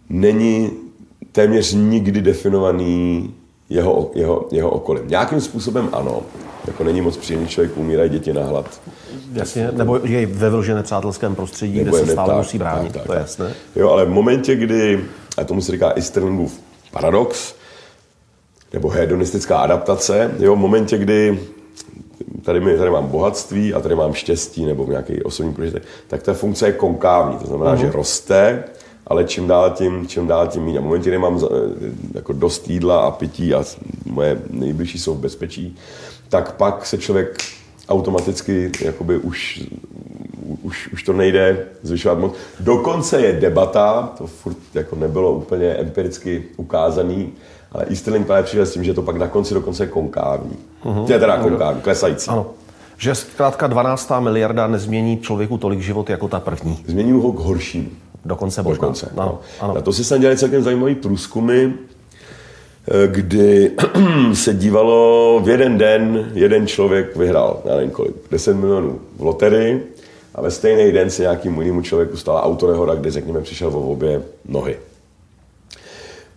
[0.10, 0.72] není
[1.32, 3.34] téměř nikdy definovaný
[3.70, 5.04] jeho, jeho, jeho okolím.
[5.08, 6.22] Nějakým způsobem ano,
[6.68, 8.82] jako není moc příjemný člověk, umírají děti na hlad.
[9.34, 13.02] Jasně, nebo je ve vlžené přátelském prostředí, Nebo kde se stále tak, musí bránit, tak,
[13.02, 13.54] tak, to je jasné.
[13.76, 15.04] Jo, ale v momentě, kdy,
[15.38, 16.52] a tomu se říká Easternwood
[17.02, 17.56] paradox,
[18.74, 21.40] nebo hedonistická adaptace, jo, v momentě, kdy
[22.44, 26.34] tady, mi, tady mám bohatství a tady mám štěstí nebo nějaký osobní prožitek, tak ta
[26.34, 27.80] funkce je konkávní, to znamená, uh-huh.
[27.80, 28.64] že roste,
[29.08, 30.80] ale čím dál tím, čím dál tím méně.
[30.80, 31.40] A v momentě, kdy mám
[32.14, 33.64] jako dost jídla a pití a
[34.06, 35.76] moje nejbližší jsou v bezpečí,
[36.30, 37.38] tak pak se člověk
[37.89, 39.63] automaticky jakoby už,
[40.62, 42.34] už, už to nejde zvyšovat moc.
[42.60, 47.34] Dokonce je debata, to furt jako nebylo úplně empiricky ukázaný,
[47.71, 50.58] ale Easterling právě přišel s tím, že to pak na konci dokonce je konkávní.
[50.85, 51.12] Uh-huh.
[51.12, 52.29] Je teda konkávní, klesající.
[52.29, 52.46] Ano.
[52.98, 54.12] Že zkrátka 12.
[54.19, 56.83] miliarda nezmění člověku tolik život jako ta první.
[56.88, 57.90] Změní ho k horšímu.
[58.25, 58.81] Dokonce možná.
[58.81, 59.10] Dokonce.
[59.17, 59.40] Ano, no.
[59.60, 59.73] ano.
[59.73, 61.73] Na to si snad dělali celkem zajímavý průzkumy.
[62.88, 63.71] Eh, kdy
[64.33, 69.94] se dívalo v jeden den, jeden člověk vyhrál, já nevím kolik, 10 milionů v loterii
[70.35, 74.21] a ve stejný den se nějakým jinému člověku stala autonehoda, kde řekněme přišel o obě
[74.46, 74.77] nohy.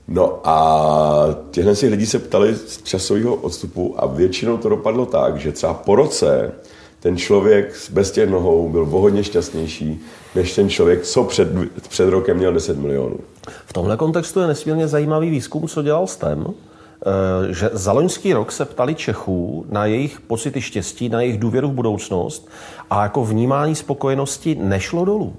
[0.09, 5.37] No a těchto si lidí se ptali z časového odstupu a většinou to dopadlo tak,
[5.37, 6.53] že třeba po roce
[7.01, 10.01] ten člověk bez těch nohou byl o hodně šťastnější,
[10.35, 11.49] než ten člověk, co před,
[11.89, 13.19] před rokem měl 10 milionů.
[13.67, 18.53] V tomhle kontextu je nesmírně zajímavý výzkum, co dělal STEM, eh, že za loňský rok
[18.53, 22.49] se ptali Čechů na jejich pocity štěstí, na jejich důvěru v budoucnost
[22.91, 25.37] a jako vnímání spokojenosti nešlo dolů.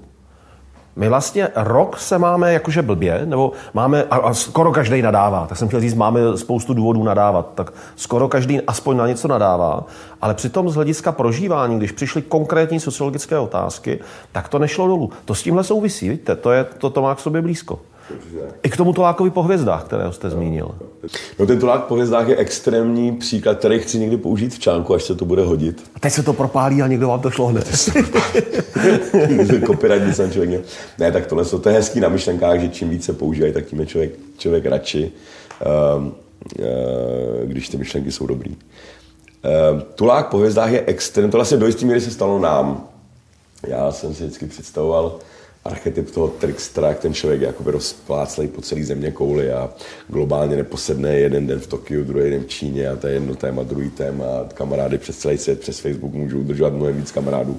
[0.96, 5.58] My vlastně rok se máme jakože blbě, nebo máme, a, a skoro každý nadává, tak
[5.58, 9.84] jsem chtěl říct, máme spoustu důvodů nadávat, tak skoro každý aspoň na něco nadává,
[10.20, 14.00] ale přitom z hlediska prožívání, když přišly konkrétní sociologické otázky,
[14.32, 15.10] tak to nešlo dolů.
[15.24, 17.78] To s tímhle souvisí, víte, to, je, to, to má k sobě blízko.
[18.62, 20.74] I k tomu tolákovi po hvězdách, kterého jste zmínil.
[21.38, 25.02] No ten tolák po hvězdách je extrémní příklad, který chci někdy použít v článku, až
[25.02, 25.90] se to bude hodit.
[25.94, 27.68] A teď se to propálí a někdo vám to šlo hned.
[29.66, 30.60] Copyright jsem člověk měl.
[30.98, 33.86] Ne, tak tohle to je hezký na myšlenkách, že čím více používají, tak tím je
[33.86, 35.12] člověk, člověk radši,
[35.96, 36.12] uh, uh,
[37.44, 38.50] když ty myšlenky jsou dobrý.
[38.50, 42.88] Uh, tulák po hvězdách je extrém, to vlastně do jisté míry se stalo nám.
[43.66, 45.18] Já jsem si vždycky představoval,
[45.64, 49.70] archetyp toho trickstra, jak ten člověk je jakoby rozpláclej po celé země kouli a
[50.08, 53.62] globálně neposedne jeden den v Tokiu, druhý den v Číně a to je jedno téma,
[53.62, 54.24] druhý téma.
[54.54, 57.56] Kamarády přes celý svět, přes Facebook můžu udržovat mnohem víc kamarádů,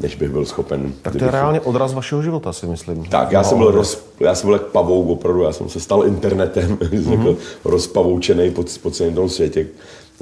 [0.00, 0.92] než bych byl schopen.
[1.02, 3.04] Tak to je reálně odraz vašeho života, si myslím.
[3.04, 5.80] Tak, já, no, jsem byl, roz, já jsem byl jak pavouk opravdu, já jsem se
[5.80, 7.36] stal internetem, mm-hmm.
[7.64, 9.66] rozpavoučený po, po celém tom světě.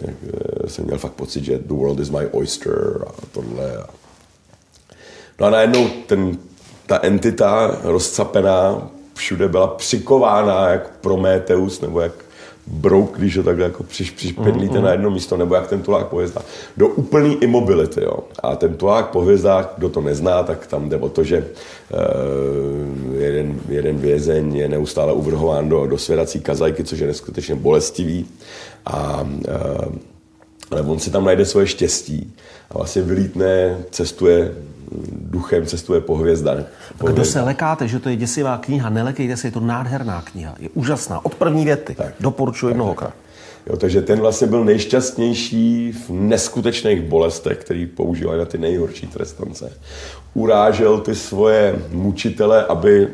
[0.09, 3.85] Eh, jsem měl fakt pocit, že the world is my oyster a tohle.
[5.41, 6.39] No a najednou ten
[6.93, 12.13] ta entita rozcapená všude byla přikována jak Prometeus, nebo jak
[12.67, 16.07] brouk, když ho takhle jako přiš, přišpedlíte mm, na jedno místo, nebo jak ten tulák
[16.07, 16.45] po hvězdách,
[16.77, 18.03] do úplný imobility.
[18.03, 18.19] Jo.
[18.43, 23.15] A ten tulák po hvězdách, kdo to nezná, tak tam jde o to, že uh,
[23.15, 28.27] jeden, jeden vězeň je neustále uvrhován do, do svědací kazajky, což je neskutečně bolestivý.
[28.87, 30.12] A, uh,
[30.73, 32.33] ale on si tam najde svoje štěstí
[32.71, 34.53] a vlastně vylítne, cestuje
[35.11, 36.65] duchem cestuje po hvězdách.
[36.99, 40.55] Po Kdo se lekáte, že to je děsivá kniha, nelekejte se, je to nádherná kniha.
[40.59, 41.25] Je úžasná.
[41.25, 41.95] Od první věty.
[41.95, 43.15] Tak, Doporučuji mnohokrát.
[43.67, 49.73] Jo, takže ten vlastně byl nejšťastnější v neskutečných bolestech, který používali na ty nejhorší trestance.
[50.35, 53.09] Urážel ty svoje mučitele, aby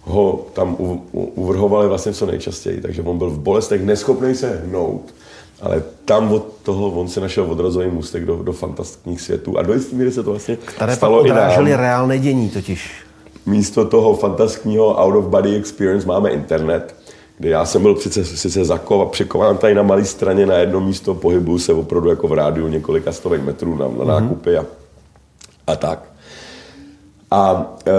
[0.00, 0.76] ho tam
[1.12, 2.80] uvrhovali vlastně co nejčastěji.
[2.80, 5.14] Takže on byl v bolestech neschopný se hnout
[5.62, 9.74] ale tam od toho on se našel odrazový můstek do, do fantastických světů a do
[9.74, 11.66] jisté míry se to vlastně Které stalo i nám.
[11.66, 12.92] reálné dění totiž.
[13.46, 16.94] Místo toho fantastického out of body experience máme internet,
[17.38, 21.14] kde já jsem byl přece sice zakova, překován tady na malé straně na jedno místo,
[21.14, 24.06] pohybuju se opravdu jako v rádiu několika stovek metrů na, na mm-hmm.
[24.06, 24.64] nákupy a,
[25.66, 26.04] a tak.
[27.30, 27.92] A, e,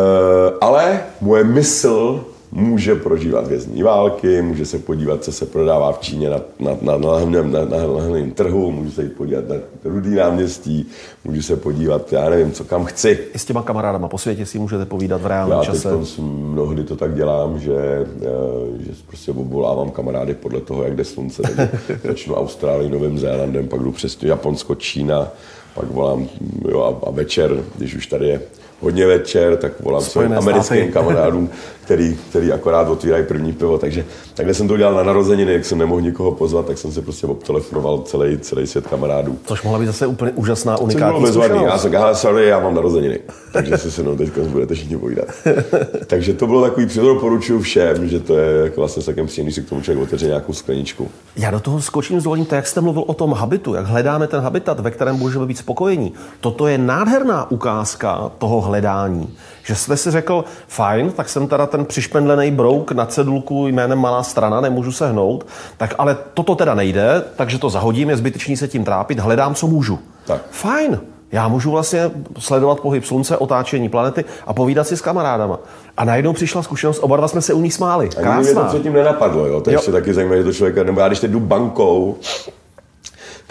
[0.62, 6.30] ale moje mysl může prožívat vězní války, může se podívat, co se prodává v Číně
[6.30, 10.16] na, na, na, na, na, na, na hlavním trhu, může se jít podívat na rudý
[10.16, 10.88] náměstí,
[11.24, 13.20] můžu se podívat, já nevím, co kam chci.
[13.34, 15.90] I s těma kamarádama po světě si můžete povídat v reálném já čase.
[15.90, 21.06] Já mnohdy to tak dělám, že, eh, že prostě obvolávám kamarády podle toho, jak jde
[21.06, 21.44] slunce.
[22.04, 25.28] začnu Austrálii, Novým Zélandem, pak jdu přes Japonsko, Čína,
[25.76, 26.28] pak volám
[26.70, 28.42] jo, a, a večer, když už tady je
[28.82, 31.50] hodně večer, tak volám svým americkým kamarádům,
[31.92, 33.78] který, který akorát otvírají první pivo.
[33.78, 37.02] Takže takhle jsem to udělal na narozeniny, jak jsem nemohl nikoho pozvat, tak jsem se
[37.02, 39.38] prostě obtelefonoval celý, celý svět kamarádů.
[39.46, 41.64] Což mohla být zase úplně úžasná, unikátní zkušenost.
[41.64, 43.20] Já jsem říkal, sorry, já mám narozeniny,
[43.54, 45.26] takže se se mnou teď budete všichni povídat.
[46.08, 49.62] takže to bylo takový příklad, doporučuju všem, že to je jako vlastně celkem příjemný, si
[49.62, 51.10] k tomu člověk otevře nějakou skleničku.
[51.36, 54.28] Já do toho skočím s dovolením, to, jak jste mluvil o tom habitu, jak hledáme
[54.28, 56.14] ten habitat, ve kterém můžeme být spokojení.
[56.40, 59.30] Toto je nádherná ukázka toho hledání.
[59.64, 64.24] Že jste si řekl, fajn, tak jsem teda ten přišpendlený brouk na cedulku jménem malá
[64.24, 65.46] strana, nemůžu se hnout,
[65.78, 69.68] tak ale toto teda nejde, takže to zahodím, je zbytečný se tím trápit, hledám, co
[69.68, 70.00] můžu.
[70.26, 70.42] Tak.
[70.52, 71.00] Fajn,
[71.32, 75.60] já můžu vlastně sledovat pohyb slunce, otáčení planety a povídat si s kamarádama.
[75.98, 78.10] A najednou přišla zkušenost, oba dva jsme se u ní smáli.
[78.10, 78.32] Krásná.
[78.32, 79.62] Ani mě to předtím nenapadlo, jo.
[79.62, 82.18] To je ještě taky zajímavé, že to člověka, nebo já když teď jdu bankou,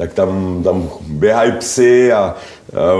[0.00, 2.34] tak tam, tam běhají psy a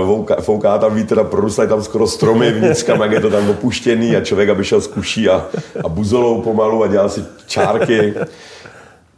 [0.05, 4.15] fouká, fouká tam vítr a prorůstají tam skoro stromy vnitřka, jak je to tam opuštěný
[4.15, 5.45] a člověk, aby šel z kuší a,
[5.83, 8.13] a buzolou pomalu a dělal si čárky.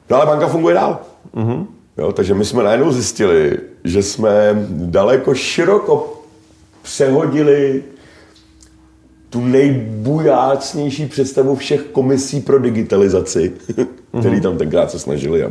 [0.10, 1.00] No ale banka funguje dál.
[1.36, 1.66] Mm-hmm.
[1.98, 4.32] Jo, takže my jsme najednou zjistili, že jsme
[4.70, 6.22] daleko široko
[6.82, 7.84] přehodili
[9.34, 13.52] tu nejbujácnější představu všech komisí pro digitalizaci,
[14.20, 15.46] který tam tenkrát se snažili.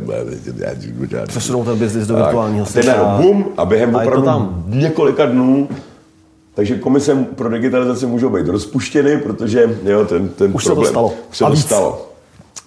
[1.27, 3.17] Přesunou ten biznis do virtuálního světa.
[3.21, 4.63] bum, a během a opravdu tam.
[4.67, 5.69] několika dnů
[6.53, 10.91] takže komise pro digitalizaci můžou být rozpuštěny, protože jo, ten, ten už problém, se to
[10.91, 11.13] stalo.
[11.31, 12.09] Už se to stalo.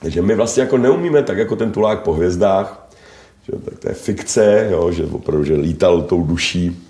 [0.01, 2.89] Takže my vlastně jako neumíme tak jako ten tulák po hvězdách,
[3.43, 6.86] že, tak to je fikce, jo, že opravdu že lítal tou duší,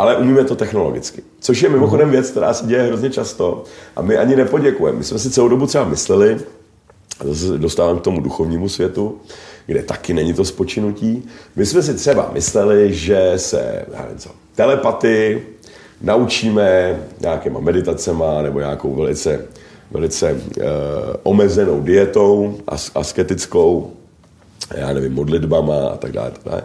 [0.00, 1.22] ale umíme to technologicky.
[1.40, 3.64] Což je mimochodem věc, která se děje hrozně často
[3.96, 4.98] a my ani nepoděkujeme.
[4.98, 6.38] My jsme si celou dobu třeba mysleli,
[7.20, 9.20] a zase dostávám k tomu duchovnímu světu,
[9.66, 11.22] kde taky není to spočinutí.
[11.56, 15.42] My jsme si třeba mysleli, že se já nevím co, telepaty
[16.00, 19.46] naučíme nějakýma meditacema nebo nějakou velice,
[19.90, 20.62] velice uh,
[21.22, 23.92] omezenou dietou, as, asketickou,
[24.74, 26.30] já nevím, modlitbama a tak dále.
[26.30, 26.62] Tak dále.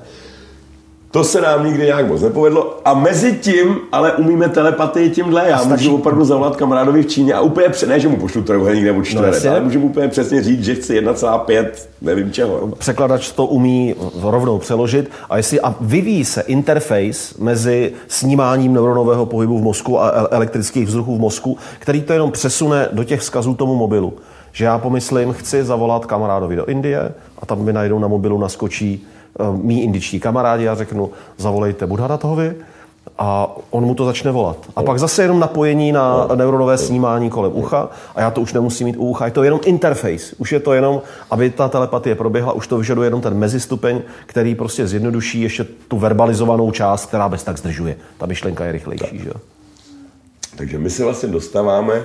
[1.15, 2.77] To se nám nikdy nějak moc nepovedlo.
[2.85, 5.49] A mezi tím, ale umíme telepatii tímhle.
[5.49, 5.71] Já stačí...
[5.71, 9.43] můžu opravdu zavolat kamarádovi v Číně a úplně ne, že mu pošlu trojuhelník nebo čtverec,
[9.43, 11.65] no, ale můžu úplně přesně říct, že chci 1,5
[12.01, 12.67] nevím čeho.
[12.77, 19.59] Překladač to umí rovnou přeložit a jestli a vyvíjí se interface mezi snímáním neuronového pohybu
[19.59, 23.75] v mozku a elektrických vzruchů v mozku, který to jenom přesune do těch vzkazů tomu
[23.75, 24.13] mobilu.
[24.55, 29.05] Že já pomyslím, chci zavolat kamarádovi do Indie a tam mi najdou na mobilu naskočí
[29.39, 32.55] Eh, mý indičtí kamarádi a řeknu, zavolejte Budharatovi
[33.17, 34.57] a on mu to začne volat.
[34.75, 38.87] A pak zase jenom napojení na neuronové snímání kolem ucha a já to už nemusím
[38.87, 39.25] mít u ucha.
[39.25, 40.35] Je to jenom interface.
[40.37, 41.01] Už je to jenom,
[41.31, 45.97] aby ta telepatie proběhla, už to vyžaduje jenom ten mezistupeň, který prostě zjednoduší ještě tu
[45.97, 47.97] verbalizovanou část, která bez tak zdržuje.
[48.17, 49.19] Ta myšlenka je rychlejší.
[49.19, 49.31] Že?
[50.55, 52.03] Takže my se vlastně dostáváme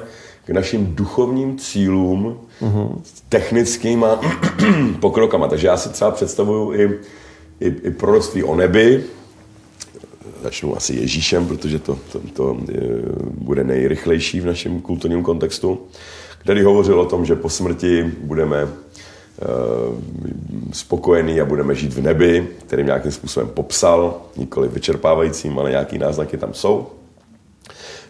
[0.53, 3.01] našim duchovním cílům, mm-hmm.
[3.29, 4.21] technickýma
[5.01, 5.49] pokrokama.
[5.49, 6.99] Takže já si třeba představuju i
[7.61, 9.05] i, i proroctví o nebi.
[10.43, 12.81] Začnu asi Ježíšem, protože to, to, to je,
[13.23, 15.81] bude nejrychlejší v našem kulturním kontextu,
[16.39, 18.71] který hovořil o tom, že po smrti budeme uh,
[20.73, 26.37] spokojení a budeme žít v nebi, kterým nějakým způsobem popsal, nikoli vyčerpávajícím, ale nějaký náznaky
[26.37, 26.87] tam jsou.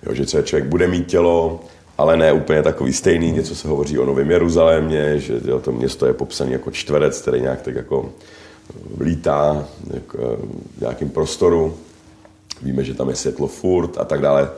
[0.07, 1.61] Jo, že člověk bude mít tělo,
[2.01, 3.33] ale ne úplně takový stejný.
[3.33, 7.41] Něco se hovoří o Novém Jeruzalémě, že jo, to město je popsané jako čtverec, který
[7.41, 8.11] nějak tak jako
[9.01, 10.19] lítá jako
[10.77, 11.75] v nějakém prostoru.
[12.63, 14.51] Víme, že tam je světlo furt a tak dále,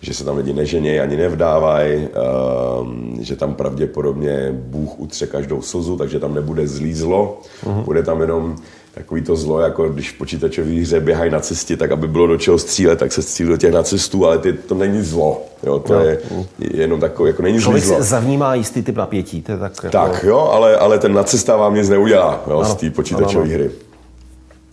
[0.00, 5.96] že se tam lidi neženějí ani nevdávají, ehm, že tam pravděpodobně Bůh utře každou slzu,
[5.96, 7.84] takže tam nebude zlý zlo, uh-huh.
[7.84, 8.56] bude tam jenom
[8.94, 12.36] takový to zlo, jako když v počítačové hře běhají na cestě, tak aby bylo do
[12.36, 15.42] čeho střílet, tak se střílí do těch nacistů, ale ty, to není zlo.
[15.62, 16.00] Jo, to no.
[16.00, 16.18] je
[16.58, 18.02] jenom takový, jako není Člověk zlo.
[18.02, 19.42] zavnímá jistý typ napětí.
[19.42, 19.88] To je tak, jako...
[19.88, 23.70] tak jo, ale, ale ten nacista vám nic neudělá jo, z té počítačové hry.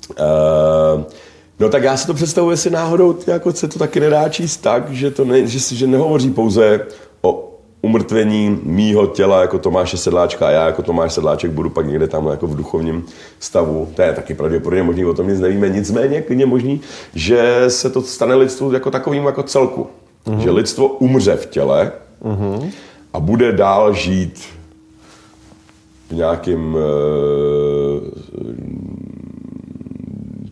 [0.09, 1.03] Uh,
[1.59, 4.91] no tak já si to představuji, jestli náhodou jako se to taky nedá číst tak,
[4.91, 6.85] že, to ne, že, že nehovoří pouze
[7.81, 12.27] umrtvení mýho těla jako Tomáše Sedláčka a já jako Tomáš Sedláček budu pak někde tam
[12.27, 13.05] jako v duchovním
[13.39, 13.87] stavu.
[13.95, 15.69] To je taky pravděpodobně možný, o tom nic nevíme.
[15.69, 16.81] Nicméně klidně možný,
[17.15, 19.87] že se to stane lidstvu jako takovým jako celku.
[20.25, 20.39] Mm-hmm.
[20.39, 21.91] Že lidstvo umře v těle
[22.23, 22.69] mm-hmm.
[23.13, 24.43] a bude dál žít
[26.09, 26.81] v nějakým e,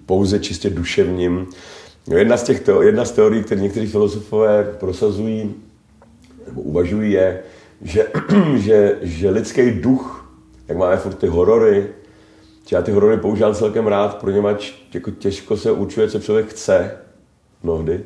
[0.05, 1.47] pouze čistě duševním.
[2.15, 5.53] Jedna z, těch jedna z teorií, které někteří filozofové prosazují,
[6.47, 7.39] nebo uvažují, je,
[7.81, 8.07] že,
[8.55, 10.29] že, že lidský duch,
[10.67, 11.87] jak máme furt ty horory,
[12.67, 16.47] že já ty horory používám celkem rád, pro němač jako těžko se určuje, co člověk
[16.47, 16.91] chce
[17.63, 18.03] mnohdy,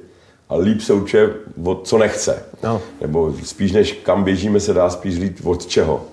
[0.50, 1.30] a líp se určuje,
[1.64, 2.44] od co nechce.
[2.64, 2.82] No.
[3.02, 6.06] Nebo spíš než kam běžíme, se dá spíš líp od čeho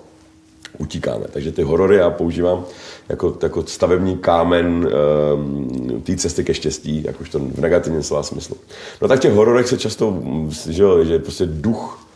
[0.77, 1.25] utíkáme.
[1.31, 2.65] Takže ty horory já používám
[3.09, 4.89] jako, jako stavební kámen
[5.33, 8.55] um, té cesty ke štěstí, jakožto v negativním slova smyslu.
[9.01, 10.23] No tak v těch hororech se často,
[10.69, 12.08] že, že prostě duch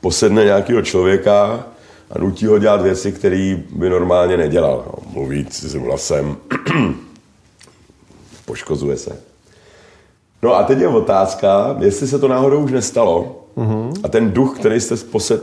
[0.00, 1.64] posedne nějakého člověka
[2.10, 4.84] a nutí ho dělat věci, které by normálně nedělal.
[4.86, 6.36] No, mluvit s hlasem,
[8.44, 9.16] poškozuje se.
[10.42, 13.92] No a teď je otázka, jestli se to náhodou už nestalo mm-hmm.
[14.02, 15.42] a ten duch, který jste posed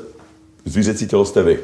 [0.65, 1.59] zvířecí tělo jste vy.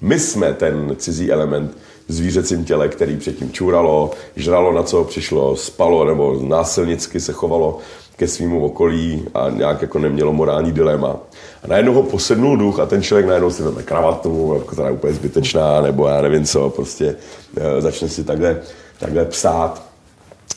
[0.00, 6.04] My jsme ten cizí element zvířecím těle, který předtím čuralo, žralo na co přišlo, spalo
[6.04, 7.78] nebo násilnicky se chovalo
[8.16, 11.16] ke svýmu okolí a nějak jako nemělo morální dilema.
[11.62, 15.12] A najednou ho posednul duch a ten člověk najednou si vezme kravatu, která je úplně
[15.12, 17.16] zbytečná, nebo já nevím co, prostě
[17.56, 18.60] e, začne si takhle,
[18.98, 19.82] takhle psát.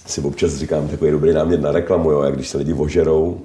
[0.08, 3.42] Si občas říkám takový dobrý námět na reklamu, jo, jak když se lidi ožerou,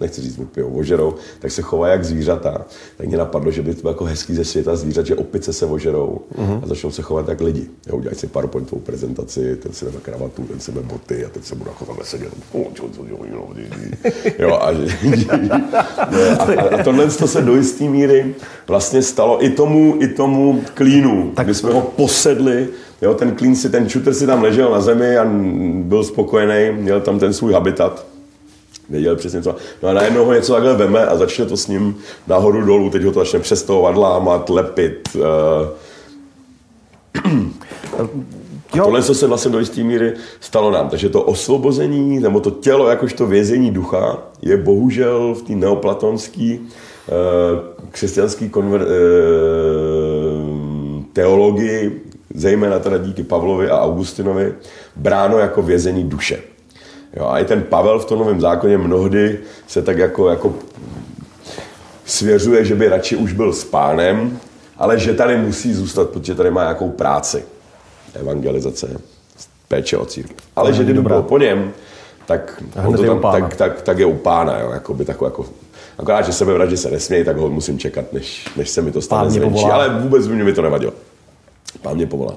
[0.00, 2.66] nechci říct vypijou, ožerou, tak se chovají jak zvířata.
[2.96, 5.66] Tak mě napadlo, že by to bylo jako hezký ze světa zvířat, že opice se
[5.66, 6.60] ožerou uh-huh.
[6.62, 7.66] a začnou se chovat jak lidi.
[7.86, 11.54] Jo, udělají si PowerPointovou prezentaci, ten si veme kravatu, ten si boty a teď se
[11.54, 12.28] budu jako takhle sedět.
[14.38, 14.72] Jo, a, a,
[16.80, 18.34] a tohle to se do jisté míry
[18.68, 21.46] vlastně stalo i tomu, i tomu klínu, tak.
[21.46, 22.68] kdy jsme ho posedli
[23.02, 25.24] Jo, ten klín si, ten shooter si tam ležel na zemi a
[25.82, 28.06] byl spokojený, měl tam ten svůj habitat
[28.88, 29.56] věděl přesně co.
[29.82, 33.02] No a najednou ho něco takhle veme a začne to s ním nahoru dolů, teď
[33.02, 35.08] ho to začne přestovat lámat, lepit.
[35.14, 35.22] Uh...
[37.98, 38.08] A
[38.76, 40.88] tohle co se vlastně do jisté míry stalo nám.
[40.88, 46.66] Takže to osvobození, nebo to tělo jakožto vězení ducha je bohužel v té neoplatonské uh,
[47.90, 48.86] křesťanské konver, uh,
[51.12, 52.02] teologii,
[52.34, 54.54] zejména teda díky Pavlovi a Augustinovi,
[54.96, 56.38] bráno jako vězení duše.
[57.16, 60.54] Jo, a i ten Pavel v tom novém zákoně mnohdy se tak jako, jako
[62.04, 64.38] svěřuje, že by radši už byl s pánem,
[64.76, 67.44] ale že tady musí zůstat, protože tady má nějakou práci.
[68.14, 69.00] Evangelizace,
[69.68, 70.36] péče o církev.
[70.56, 71.72] Ale že kdyby byl po něm,
[72.26, 74.58] tak, on to tam, tak, tak, tak, je u pána.
[74.58, 75.46] Jo, jako by takový, jako,
[75.98, 79.30] akorát, že sebevraždě se nesmějí, tak ho musím čekat, než, než se mi to stane
[79.30, 79.64] zvenčí.
[79.64, 80.92] Ale vůbec by mi to nevadilo.
[81.82, 82.34] Pán mě povolá.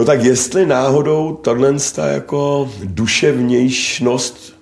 [0.00, 1.74] No tak jestli náhodou tahle
[2.12, 4.54] jako duševnějšnost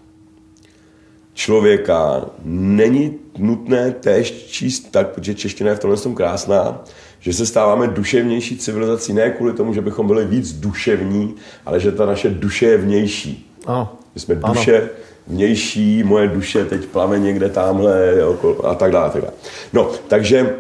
[1.35, 6.85] člověka není nutné též číst tak, protože čeština je v tomhle tom krásná,
[7.21, 11.35] že se stáváme duševnější civilizací ne kvůli tomu, že bychom byli víc duševní,
[11.67, 13.53] ale že ta naše duše je vnější.
[13.67, 13.93] Ano.
[14.15, 14.89] Že jsme duše ano.
[15.27, 18.13] vnější, moje duše teď plave někde tamhle
[18.65, 19.07] a tak dále.
[19.07, 19.35] A tak dále.
[19.73, 20.55] No, takže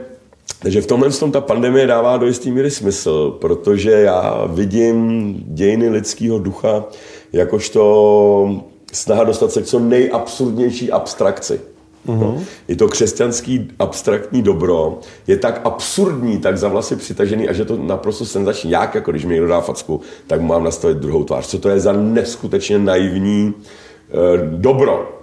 [0.59, 5.89] takže v tomhle tom ta pandemie dává do jistý míry smysl, protože já vidím dějiny
[5.89, 6.85] lidského ducha
[7.33, 11.61] jakožto snaha dostat se k co nejabsurdnější abstrakci.
[12.07, 12.41] Mm-hmm.
[12.69, 17.77] I to křesťanský abstraktní dobro je tak absurdní, tak za vlasy přitažený a že to
[17.77, 18.71] naprosto senzační.
[18.71, 21.47] Jak, jako když mi někdo dá facku, tak mám nastavit druhou tvář.
[21.47, 25.21] Co to je za neskutečně naivní e, dobro?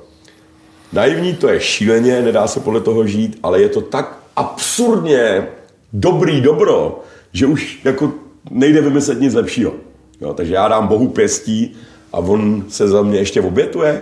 [0.93, 5.47] Naivní to je šíleně, nedá se podle toho žít, ale je to tak absurdně
[5.93, 8.11] dobrý dobro, že už jako
[8.51, 9.73] nejde vymyslet nic lepšího.
[10.21, 11.75] Jo, takže já dám Bohu pěstí
[12.13, 14.01] a on se za mě ještě obětuje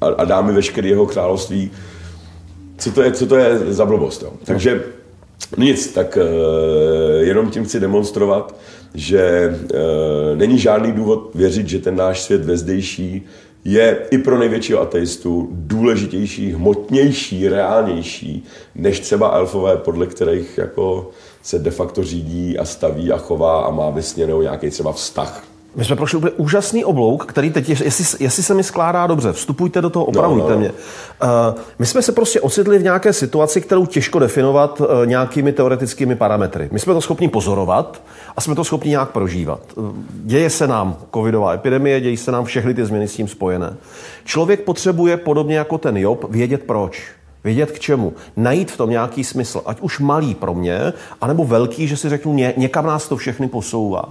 [0.00, 1.70] a, a dá mi veškeré jeho království.
[2.78, 4.22] Co to je, co to je za blbost?
[4.22, 4.32] Jo?
[4.44, 4.84] Takže
[5.56, 8.54] nic, tak uh, jenom tím chci demonstrovat,
[8.94, 13.26] že uh, není žádný důvod věřit, že ten náš svět vezdejší
[13.64, 18.44] je i pro největšího ateistu důležitější, hmotnější, reálnější,
[18.74, 21.10] než třeba elfové, podle kterých jako
[21.42, 25.84] se de facto řídí a staví a chová a má vysněnou nějaký třeba vztah my
[25.84, 29.90] jsme prošli úplně úžasný oblouk, který teď, jestli, jestli se mi skládá dobře, vstupujte do
[29.90, 30.60] toho, opravujte no, no, no.
[30.60, 30.70] mě.
[30.70, 36.16] Uh, my jsme se prostě ocitli v nějaké situaci, kterou těžko definovat uh, nějakými teoretickými
[36.16, 36.68] parametry.
[36.72, 38.02] My jsme to schopni pozorovat
[38.36, 39.60] a jsme to schopni nějak prožívat.
[39.74, 43.76] Uh, děje se nám covidová epidemie, dějí se nám všechny ty změny s tím spojené.
[44.24, 47.02] Člověk potřebuje, podobně jako ten Job, vědět proč.
[47.44, 48.12] Vědět k čemu.
[48.36, 49.62] Najít v tom nějaký smysl.
[49.66, 53.48] Ať už malý pro mě, anebo velký, že si řeknu, ně, někam nás to všechny
[53.48, 54.04] posouvá.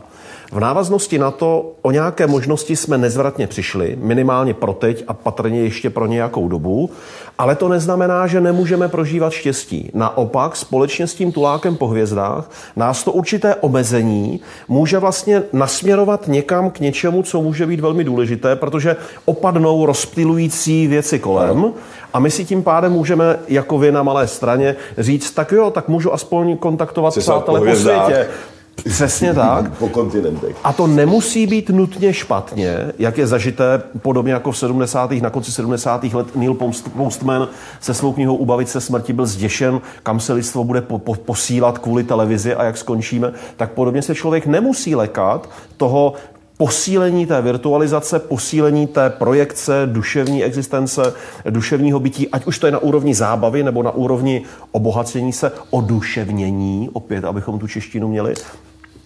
[0.53, 5.61] V návaznosti na to o nějaké možnosti jsme nezvratně přišli, minimálně pro teď a patrně
[5.61, 6.89] ještě pro nějakou dobu,
[7.37, 9.91] ale to neznamená, že nemůžeme prožívat štěstí.
[9.93, 16.69] Naopak, společně s tím tulákem po hvězdách, nás to určité omezení může vlastně nasměrovat někam
[16.69, 18.95] k něčemu, co může být velmi důležité, protože
[19.25, 21.73] opadnou rozptilující věci kolem
[22.13, 25.87] a my si tím pádem můžeme jako vy na malé straně říct, tak jo, tak
[25.87, 28.27] můžu aspoň kontaktovat přátelé po světě.
[28.75, 29.77] Přesně tak.
[29.77, 30.55] po kontinentech.
[30.63, 35.11] A to nemusí být nutně špatně, jak je zažité podobně jako v 70.
[35.11, 36.03] na konci 70.
[36.03, 36.53] let Neil
[36.97, 37.47] Postman
[37.79, 41.77] se svou knihou Ubavit se smrti byl zděšen, kam se lidstvo bude po, po, posílat
[41.77, 46.13] kvůli televizi a jak skončíme, tak podobně se člověk nemusí lekat toho
[46.57, 51.13] posílení té virtualizace, posílení té projekce duševní existence,
[51.49, 54.41] duševního bytí, ať už to je na úrovni zábavy nebo na úrovni
[54.71, 58.33] obohacení se, oduševnění, opět, abychom tu češtinu měli.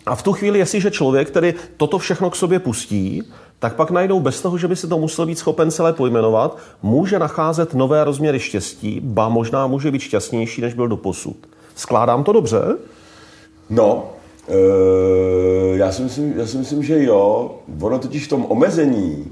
[0.05, 3.23] A v tu chvíli, jestliže člověk, který toto všechno k sobě pustí,
[3.59, 7.19] tak pak najdou bez toho, že by si to musel být schopen celé pojmenovat, může
[7.19, 11.37] nacházet nové rozměry štěstí, ba možná může být šťastnější, než byl do posud.
[11.75, 12.61] Skládám to dobře?
[13.69, 14.09] No,
[14.47, 17.55] Uh, já, si myslím, já si myslím, že jo.
[17.81, 19.25] Ono totiž v tom omezení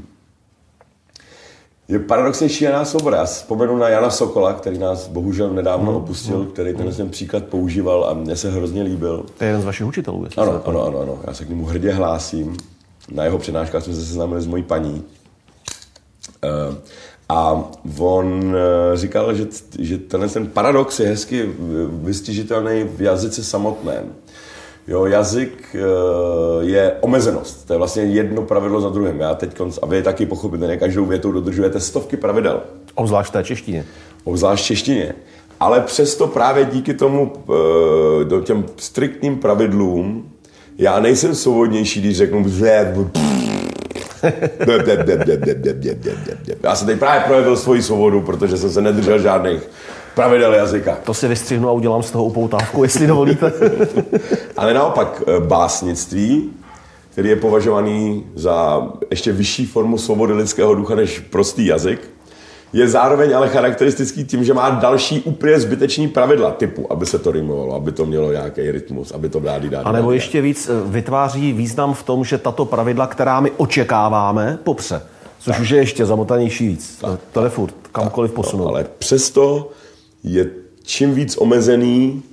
[1.88, 3.18] je paradoxně šílená svoboda.
[3.18, 6.02] Já vzpomenu na Jana Sokola, který nás bohužel nedávno hmm.
[6.02, 6.48] opustil, hmm.
[6.48, 9.26] který ten ten příklad používal a mně se hrozně líbil.
[9.38, 10.28] To je jeden z vašich učitelů.
[10.38, 11.20] Ano, ano, ano, ano.
[11.28, 12.58] Já se k němu hrdě hlásím.
[13.12, 15.04] Na jeho přednáškách jsme se seznámili s mojí paní.
[16.44, 16.76] Uh,
[17.30, 19.48] A on eh, říkal, že,
[19.80, 21.50] že tenhle ten paradox je hezky
[21.90, 24.14] vystižitelný v jazyce samotném.
[24.88, 25.80] Jo, jazyk eh,
[26.62, 27.68] je omezenost.
[27.68, 29.20] To je vlastně jedno pravidlo za druhým.
[29.20, 32.62] Já teď, a vy taky pochopíte, ne každou větou dodržujete stovky pravidel.
[32.96, 33.86] Obzvlášť v té češtině.
[34.24, 35.16] Obzvlášť v češtině.
[35.60, 40.32] Ale přesto právě díky tomu, eh, do těm striktním pravidlům,
[40.78, 42.44] já nejsem svobodnější, když řeknu
[46.64, 49.62] já jsem teď právě projevil svoji svobodu, protože jsem se nedržel žádných
[50.16, 50.98] pravidel jazyka.
[51.04, 53.52] To si vystřihnu a udělám z toho upoutávku, jestli dovolíte.
[54.58, 56.50] Ale naopak eh, básnictví,
[57.10, 62.10] který je považovaný za ještě vyšší formu svobody lidského ducha než prostý jazyk,
[62.74, 67.32] je zároveň ale charakteristický tím, že má další úplně zbytečný pravidla typu, aby se to
[67.32, 69.82] rimovalo, aby to mělo nějaký rytmus, aby to dády dát.
[69.82, 74.60] A nebo ještě víc eh, vytváří význam v tom, že tato pravidla, která my očekáváme,
[74.64, 75.02] popře.
[75.40, 75.62] Což tak.
[75.62, 76.98] už je ještě zamotanější víc.
[77.02, 77.20] Tak.
[77.32, 78.36] To je furt, kamkoliv tak.
[78.36, 78.64] posunout.
[78.64, 79.70] No, ale přesto
[80.26, 80.50] je
[80.84, 82.24] čím víc omezený,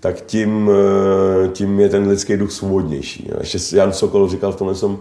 [0.00, 3.30] tak tím, eh, tím je ten lidský duch svobodnější.
[3.40, 4.98] Ještě Jan Sokol říkal v tomhle som,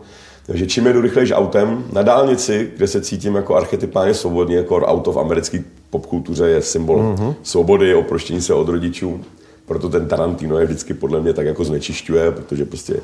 [0.54, 5.12] že čím jedu rychlejš autem, na dálnici, kde se cítím jako archetypálně svobodně, jako auto
[5.12, 7.36] v americké popkultuře je symbol mm-hmm.
[7.43, 9.20] svobody, oproštění se od rodičů.
[9.66, 13.00] Proto ten Tarantino je vždycky podle mě tak jako znečišťuje, protože prostě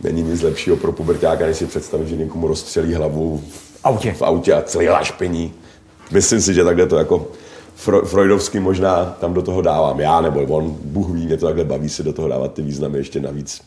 [0.00, 4.22] není nic lepšího pro pubertáka, než si představit, že někomu rozstřelí hlavu v autě, v
[4.22, 5.52] autě a celý lášpení.
[6.10, 7.26] Myslím si, že takhle to jako
[8.04, 11.88] Freudovský možná tam do toho dávám já, nebo on, Bůh ví, mě to takhle baví
[11.88, 13.60] si do toho dávat ty významy ještě navíc.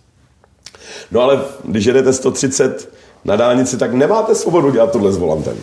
[1.11, 2.89] No ale když jedete 130
[3.25, 5.57] na dálnici, tak nemáte svobodu dělat tohle s volantem.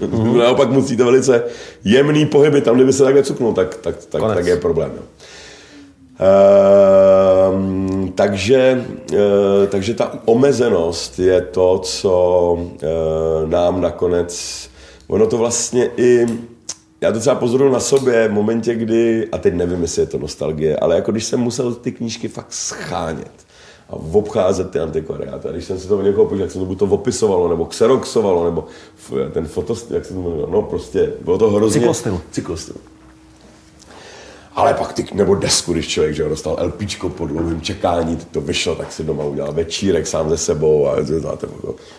[0.00, 0.36] Mm-hmm.
[0.38, 1.44] Naopak musíte velice
[1.84, 4.92] jemný pohyby, tam kdyby se takhle cuknul, tak, tak, tak, tak je problém.
[4.96, 5.02] Jo.
[6.20, 9.18] Uh, takže, uh,
[9.68, 14.68] takže ta omezenost je to, co uh, nám nakonec,
[15.08, 16.26] ono to vlastně i
[17.00, 20.18] já to třeba pozoruju na sobě v momentě, kdy, a teď nevím, jestli je to
[20.18, 23.46] nostalgie, ale jako když jsem musel ty knížky fakt schánět
[23.88, 25.48] a obcházet ty antikvariáty.
[25.48, 28.44] A když jsem si to někoho podíval, jak se to buď to opisovalo, nebo xeroxovalo,
[28.44, 28.64] nebo
[29.32, 31.80] ten fotost, jak se to jmenuje, no prostě bylo to hrozně...
[31.80, 32.20] Cyklostyl.
[32.30, 32.76] Cyklostyl.
[34.60, 38.74] Ale pak ty, nebo desku, když člověk že dostal LPčko po dlouhém čekání, to vyšlo,
[38.74, 40.88] tak si doma udělal večírek sám ze sebou.
[40.88, 40.96] A,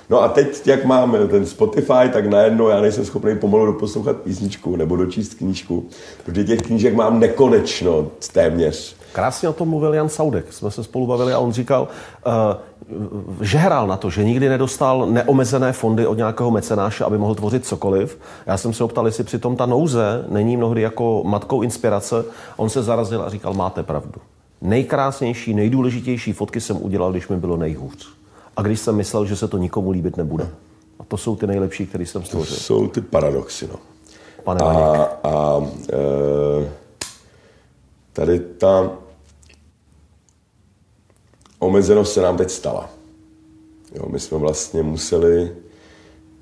[0.09, 4.76] no a teď, jak máme ten Spotify, tak najednou já nejsem schopný pomalu doposlouchat písničku
[4.76, 5.89] nebo dočíst knížku,
[6.26, 8.95] protože těch knížek mám nekonečno téměř.
[9.14, 10.53] Krásně o tom mluvil Jan Saudek.
[10.53, 11.88] Jsme se spolu bavili a on říkal,
[12.26, 12.34] uh,
[13.41, 17.66] že hrál na to, že nikdy nedostal neomezené fondy od nějakého mecenáše, aby mohl tvořit
[17.66, 18.20] cokoliv.
[18.45, 22.26] Já jsem se optal, jestli přitom ta nouze není mnohdy jako matkou inspirace.
[22.57, 24.22] On se zarazil a říkal, máte pravdu.
[24.62, 28.07] Nejkrásnější, nejdůležitější fotky jsem udělal, když mi bylo nejhůř.
[28.57, 30.49] A když jsem myslel, že se to nikomu líbit nebude.
[30.99, 32.55] A to jsou ty nejlepší, které jsem stvořil.
[32.55, 33.76] To jsou ty paradoxy, no.
[34.43, 35.62] Pane a, a
[35.93, 36.72] e,
[38.14, 38.89] tady ta
[41.62, 42.89] omezenost se nám teď stala.
[43.95, 45.51] Jo, my jsme vlastně museli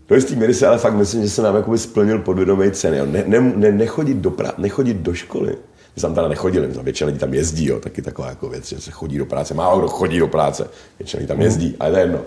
[0.10, 2.94] do jistý míry se ale fakt myslím, že se nám jakoby splnil podvědomý cen.
[2.94, 3.06] Jo.
[3.06, 5.56] Ne, ne, ne, nechodit, do pra, nechodit do školy.
[5.96, 8.70] My tam teda nechodili, my tam většina lidí tam jezdí, jo, taky taková jako věc,
[8.70, 9.54] že se chodí do práce.
[9.54, 12.20] Málo kdo chodí do práce, většina lidí tam jezdí, ale to je jedno.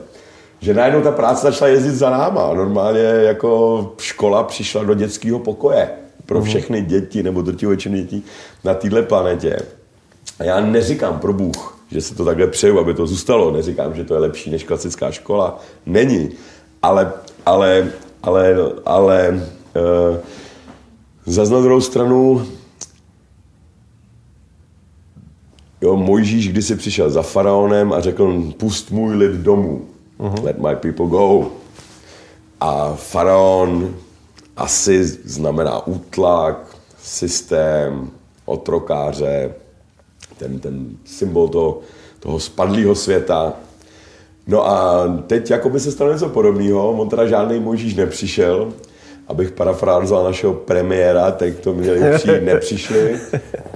[0.61, 2.55] Že najednou ta práce začala jezdit za náma.
[2.55, 5.91] Normálně jako škola přišla do dětského pokoje
[6.27, 6.49] pro mhm.
[6.49, 8.25] všechny děti nebo drtivou většinu dětí
[8.65, 9.59] na této planetě.
[10.39, 13.51] A já neříkám pro Bůh, že se to takhle přeju, aby to zůstalo.
[13.51, 15.61] Neříkám, že to je lepší než klasická škola.
[15.87, 16.31] Není.
[16.83, 17.13] Ale,
[17.47, 19.43] ale, ale, ale
[20.11, 20.17] uh,
[21.27, 22.47] za na druhou stranu
[25.81, 29.85] jo, Mojžíš kdysi přišel za faraonem a řekl, pust můj lid domů.
[30.19, 30.45] Uh-huh.
[30.45, 31.51] Let my people go.
[32.61, 33.95] A faraon
[34.57, 38.11] asi znamená útlak, systém,
[38.45, 39.55] otrokáře,
[40.43, 41.81] ten, ten symbol toho,
[42.21, 43.53] toho spadlého světa.
[44.47, 48.73] No a teď jako by se stalo něco podobného, on teda žádný Mojžíš nepřišel,
[49.29, 53.21] abych parafrázoval našeho premiéra, teď to měli přijít, nepřišli.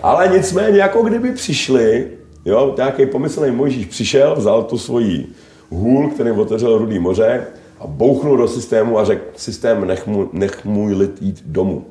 [0.03, 2.09] Ale nicméně, jako kdyby přišli,
[2.45, 5.27] jo, nějaký pomyslný Mojžíš přišel, vzal tu svoji
[5.71, 7.47] hůl, který otevřel Rudý moře
[7.81, 11.85] a bouchnul do systému a řekl, systém, nech, můj, nech můj lid jít domů.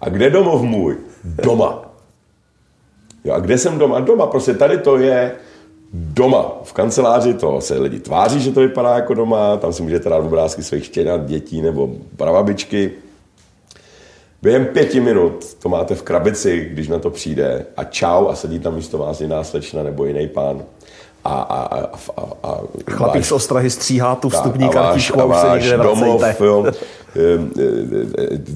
[0.00, 0.96] A kde domov můj?
[1.24, 1.93] Doma.
[3.24, 4.00] Jo, a kde jsem doma?
[4.00, 5.32] Doma, prostě tady to je
[5.92, 6.52] doma.
[6.62, 10.24] V kanceláři to se lidi tváří, že to vypadá jako doma, tam si můžete dát
[10.24, 12.90] obrázky svých štěňat, dětí nebo prababičky.
[14.42, 18.58] Během pěti minut to máte v krabici, když na to přijde a čau a sedí
[18.58, 20.62] tam místo vás jiná slečna nebo jiný pán.
[21.24, 22.60] A, a, a, a, a
[22.90, 26.66] Chlapík z Ostrahy stříhá tu vstupní kartičku a, váš, a váš domov, jo,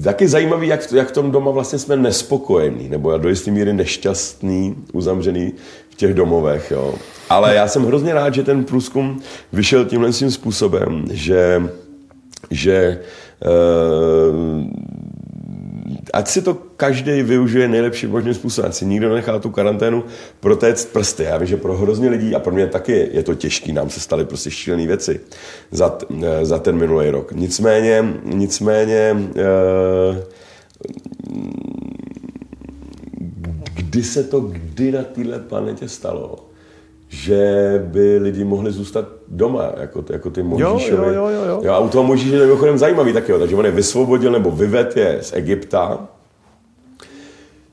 [0.03, 4.75] taky zajímavý, jak, jak v tom doma vlastně jsme nespokojení, nebo do jistý míry nešťastný,
[4.93, 5.53] uzamřený
[5.89, 6.71] v těch domovech.
[6.71, 6.93] Jo.
[7.29, 9.21] Ale já jsem hrozně rád, že ten průzkum
[9.53, 11.63] vyšel tímhle tím způsobem, že,
[12.51, 12.99] že
[13.45, 14.65] uh,
[16.13, 18.69] ať si to každý využije nejlepší možným způsobem.
[18.69, 20.03] Ať si nikdo nechá tu karanténu
[20.39, 21.23] protéct prsty.
[21.23, 23.99] Já vím, že pro hrozně lidí, a pro mě taky je to těžký, nám se
[23.99, 25.19] staly prostě šílené věci
[25.71, 27.31] za, eh, za ten minulý rok.
[27.31, 30.23] Nicméně, nicméně eh,
[33.73, 36.48] kdy se to kdy na téhle planetě stalo?
[37.09, 41.15] Že by lidi mohli zůstat doma, jako, jako ty Možíšovi.
[41.15, 41.61] Jo, jo, jo, jo.
[41.63, 41.73] jo.
[41.73, 45.17] A u toho Možíše je mimochodem zajímavý taky, takže on je vysvobodil nebo vyvet je
[45.21, 46.07] z Egypta,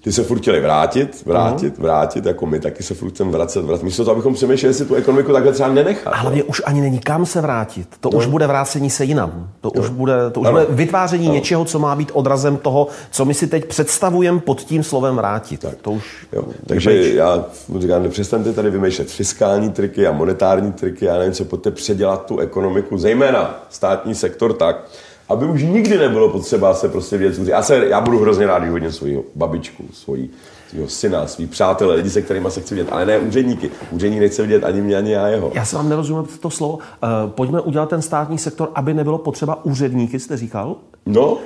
[0.06, 1.82] ty se furt chtěli vrátit, vrátit, uh-huh.
[1.82, 3.84] vrátit, jako my taky se furt chceme vracet, vracet.
[3.84, 6.14] Místo toho, abychom přemýšleli, jestli tu ekonomiku takhle třeba nenechat.
[6.16, 7.88] Ale mě už ani není kam se vrátit.
[8.00, 8.18] To no.
[8.18, 9.48] už bude vrácení se jinam.
[9.60, 9.82] To jo.
[9.82, 11.34] už bude, to už bude vytváření ano.
[11.34, 15.60] něčeho, co má být odrazem toho, co my si teď představujeme pod tím slovem vrátit.
[15.60, 15.74] Tak.
[15.82, 16.44] To už jo.
[16.66, 17.14] Takže pryč.
[17.14, 17.44] já
[17.78, 22.38] říkám, nepřestaňte tady vymýšlet fiskální triky a monetární triky, já nevím, co pojďte předělat tu
[22.38, 24.84] ekonomiku, zejména státní sektor tak,
[25.28, 28.92] aby už nikdy nebylo potřeba se prostě věc Já, se, já budu hrozně rád hodně
[28.92, 30.30] svou babičku, svoji,
[30.70, 33.70] svého syna, svý přátelé, lidi, se kterými se chci vidět, ale ne úředníky.
[33.90, 35.50] Úředník nechce vidět ani mě, ani já jeho.
[35.54, 36.74] Já se vám nerozumím to slovo.
[36.74, 40.76] Uh, pojďme udělat ten státní sektor, aby nebylo potřeba úředníky, jste říkal?
[41.06, 41.38] No,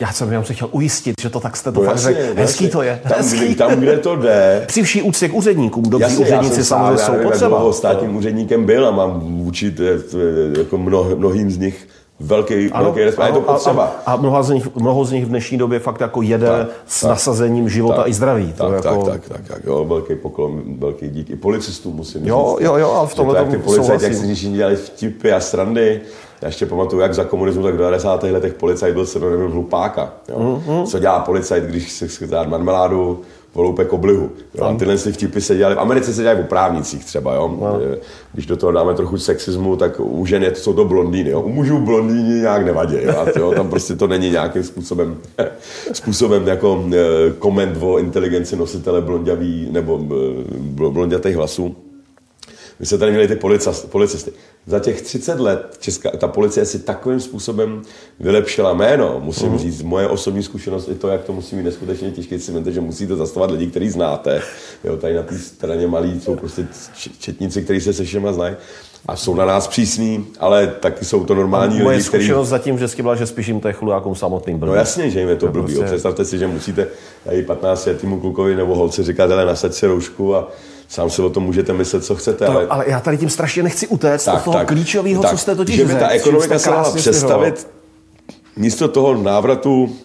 [0.00, 2.20] já jsem jenom se chtěl ujistit, že to tak jste to no, fakt řekl.
[2.36, 3.00] Hezký to je.
[3.02, 3.46] Tam, Hezký.
[3.46, 4.64] Kde, tam, kde to jde.
[4.66, 5.84] Při vší úctě k úředníkům.
[5.84, 7.62] Dobří jasně, úředníci samozřejmě jsou potřeba.
[7.66, 9.74] Já státním úředníkem byl a mám vůči
[10.58, 11.88] jako mnoh, mnohým z nich
[12.20, 13.24] velký, ano, velký respekt.
[13.24, 13.96] Ano, je to potřeba.
[14.06, 16.68] A, a, mnoho, z nich, mnoho z nich v dnešní době fakt jako jede tak,
[16.86, 18.52] s tak, nasazením života tak, i zdraví.
[18.52, 19.04] To tak, jako...
[19.04, 22.66] tak, tak, tak, tak, jo, velký poklon, velký dík i policistům musím jo, říct.
[22.66, 26.00] Jo, jo, ale v tomhle tomu ty policajti, jak si dělali vtipy a srandy,
[26.42, 28.22] já ještě pamatuju, jak za komunismu, tak v 90.
[28.22, 30.12] letech policajt byl synonymem hlupáka.
[30.28, 30.38] Jo.
[30.38, 30.86] Mm-hmm.
[30.86, 33.20] Co dělá policajt, když se chce dát marmeládu,
[33.54, 34.30] voloupe koblihu.
[34.54, 34.64] Jo?
[34.64, 37.56] A tyhle si vtipy se dělaly, v Americe se dělají o právnicích třeba, jo?
[37.60, 37.80] No.
[38.32, 41.40] Když do toho dáme trochu sexismu, tak u žen je to, jsou to blondýny, jo?
[41.40, 43.18] U mužů blondýny nějak nevadí, jo?
[43.18, 43.52] A to, jo?
[43.52, 45.18] tam prostě to není nějakým způsobem,
[45.92, 46.96] způsobem jako e,
[47.38, 51.76] koment o inteligenci nositele blonděvý nebo e, blondětých hlasů.
[52.80, 53.36] My jsme tady měli ty
[53.90, 54.32] policisty.
[54.66, 57.82] Za těch 30 let česká, ta policie si takovým způsobem
[58.20, 59.20] vylepšila jméno.
[59.24, 59.58] Musím uh-huh.
[59.58, 62.38] říct, moje osobní zkušenost je to, jak to musí být neskutečně těžké.
[62.38, 64.42] Si myslíte, že musíte zastavovat lidi, který znáte.
[64.84, 66.66] Jo, tady na té straně malí jsou prostě
[67.18, 68.56] četníci, kteří se se všema znají.
[69.06, 72.58] A jsou na nás přísní, ale taky jsou to normální lidi, Moje zkušenost který...
[72.58, 73.74] zatím vždycky byla, že spíš jim to je
[74.12, 74.70] samotným blbý.
[74.70, 75.74] No jasně, že jim je to blbý.
[75.74, 75.84] Prostě...
[75.84, 76.88] Představte si, že musíte
[77.24, 80.48] tady 15 letýmu klukovi nebo holce říkat, ale nasaď si roušku a
[80.90, 82.46] Sám si o tom můžete myslet, co chcete.
[82.46, 82.66] To, ale...
[82.66, 85.56] ale já tady tím strašně nechci utéct tak, od toho tak, klíčového, tak, co jste
[85.56, 87.66] totiž že by ta ekonomika se dala představit
[88.56, 89.96] místo toho návratu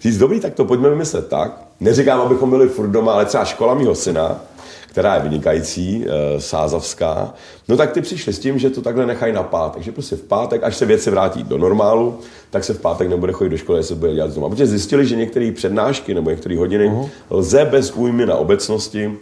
[0.00, 1.62] říct, dobrý, tak to pojďme vymyslet tak.
[1.80, 4.40] Neříkám, abychom byli furt doma, ale třeba škola mého syna,
[4.86, 7.34] která je vynikající, e, sázavská,
[7.68, 9.82] no tak ty přišli s tím, že to takhle nechají na pátek.
[9.82, 12.18] že prostě v pátek, až se věci vrátí do normálu,
[12.50, 14.48] tak se v pátek nebude chodit do školy, se bude dělat z doma.
[14.48, 17.08] Protože zjistili, že některé přednášky nebo některé hodiny uh-huh.
[17.30, 19.18] lze bez újmy na obecnosti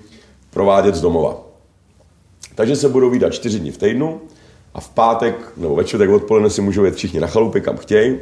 [0.51, 1.51] provádět z domova.
[2.55, 4.21] Takže se budou výdat čtyři dny v týdnu
[4.75, 8.19] a v pátek nebo ve čtvrtek odpoledne si můžou jet všichni na chalupy, kam chtějí.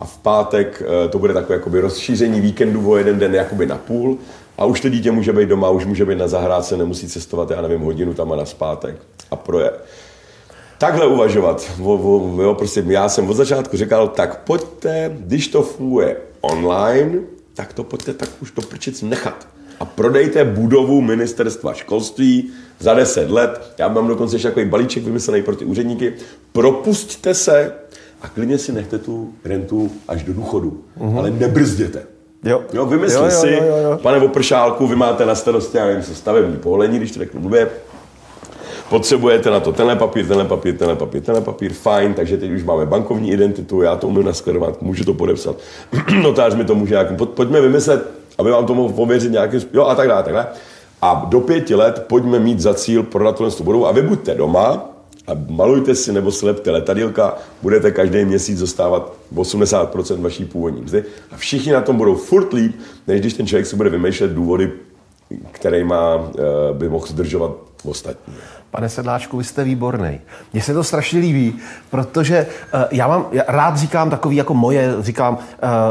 [0.00, 3.78] A v pátek eh, to bude takové jakoby rozšíření víkendu o jeden den jakoby na
[3.78, 4.18] půl.
[4.58, 7.62] A už to dítě může být doma, už může být na zahrádce, nemusí cestovat, já
[7.62, 8.96] nevím, hodinu tam a na zpátek.
[9.30, 9.70] A proje.
[10.78, 11.70] Takhle uvažovat.
[11.82, 17.18] O, o, jo, prostě já jsem od začátku říkal, tak pojďte, když to funguje online,
[17.54, 19.46] tak to pojďte tak už to prčic nechat
[19.80, 23.74] a prodejte budovu ministerstva školství za 10 let.
[23.78, 26.12] Já mám dokonce ještě takový balíček vymyslený pro ty úředníky.
[26.52, 27.72] Propusťte se
[28.22, 30.80] a klidně si nechte tu rentu až do důchodu.
[30.98, 31.18] Mm-hmm.
[31.18, 32.02] Ale nebrzděte.
[32.44, 32.62] Jo.
[32.72, 33.98] jo vymysli jo, jo, si, jo, jo, jo.
[34.02, 37.68] pane Opršálku, vy máte na starosti, já nevím, se stavební povolení, když to řeknu blbě,
[38.90, 42.62] potřebujete na to tenhle papír, tenhle papír, tenhle papír, tenhle papír, fajn, takže teď už
[42.62, 45.56] máme bankovní identitu, já to umím naskladovat, můžu to podepsat,
[46.22, 48.06] notář mi to může nějak, pojďme vymyslet
[48.40, 50.46] aby vám to mohl pověřit nějakým jo a tak dále, tak dále.
[51.02, 54.90] A do pěti let pojďme mít za cíl prodat tohle budovu a vy buďte doma
[55.26, 61.36] a malujte si nebo slepte letadílka, budete každý měsíc dostávat 80% vaší původní mzdy a
[61.36, 62.76] všichni na tom budou furt líp,
[63.06, 64.72] než když ten člověk si bude vymýšlet důvody,
[65.52, 67.52] který má, eh, by mohl zdržovat
[67.84, 68.34] ostatní.
[68.70, 70.20] Pane Sedláčku, vy jste výborný.
[70.52, 71.58] Mně se to strašně líbí,
[71.90, 75.40] protože uh, já mám, já rád říkám takový jako moje, říkám uh,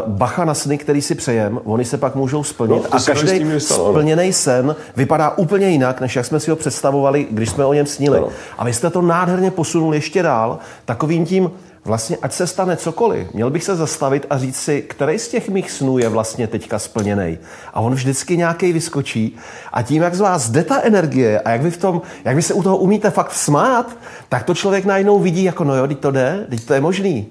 [0.08, 4.34] bacha na sny, který si přejem, oni se pak můžou splnit no, a každý splněný
[4.34, 8.20] sen vypadá úplně jinak, než jak jsme si ho představovali, když jsme o něm snili.
[8.20, 8.30] No.
[8.58, 11.52] A vy jste to nádherně posunul ještě dál, takovým tím
[11.86, 15.50] vlastně ať se stane cokoliv, měl bych se zastavit a říct si, který z těch
[15.50, 17.38] mých snů je vlastně teďka splněný.
[17.74, 19.38] A on vždycky nějaký vyskočí
[19.74, 22.42] a tím, jak z vás jde ta energie a jak vy, v tom, jak vy
[22.42, 23.98] se u toho umíte fakt smát,
[24.30, 27.28] tak to člověk najednou vidí jako, no jo, teď to jde, teď to je možný.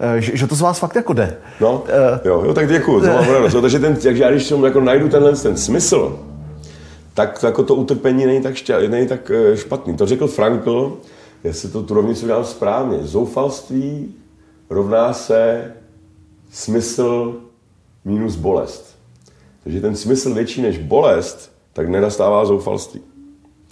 [0.00, 1.36] Eh, že, že to z vás fakt jako jde.
[1.60, 3.56] No, uh, jo, jo, tak děkuju, to mám radost.
[3.60, 6.18] Takže, ten, takže já když jsem jako najdu tenhle ten smysl,
[7.14, 9.96] tak to, jako to utrpení není tak, šťa, není tak eh, špatný.
[9.96, 10.98] To řekl Frankl,
[11.44, 12.98] jestli to tu rovnici udělám správně.
[13.02, 14.14] Zoufalství
[14.70, 15.72] rovná se
[16.50, 17.40] smysl
[18.04, 18.96] minus bolest.
[19.64, 23.00] Takže ten smysl větší než bolest, tak nenastává zoufalství.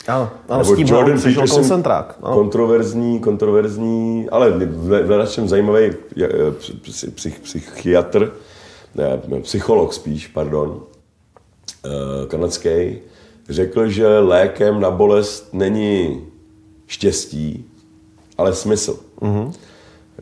[0.07, 2.19] Ano, ano s tím Jordan Peterson, koncentrák.
[2.23, 2.35] Ano.
[2.35, 5.91] Kontroverzní, kontroverzní, ale v našem zajímavý
[7.15, 8.33] psych, psychiatr,
[8.95, 10.81] ne, psycholog spíš, pardon,
[11.85, 12.99] eh, kanadský,
[13.49, 16.28] řekl, že lékem na bolest není
[16.89, 17.65] štěstí,
[18.39, 18.99] ale smysl.
[19.21, 19.53] Mm-hmm.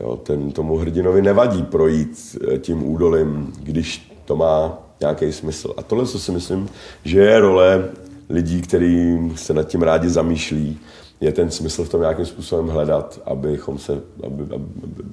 [0.01, 5.73] Jo, ten, tomu hrdinovi nevadí projít eh, tím údolím, když to má nějaký smysl.
[5.77, 6.69] A tohle, co si myslím,
[7.05, 7.89] že je role
[8.29, 10.79] lidí, kteří se nad tím rádi zamýšlí,
[11.21, 14.01] je ten smysl v tom nějakým způsobem hledat, abychom se...
[14.23, 15.03] Aby, aby, aby,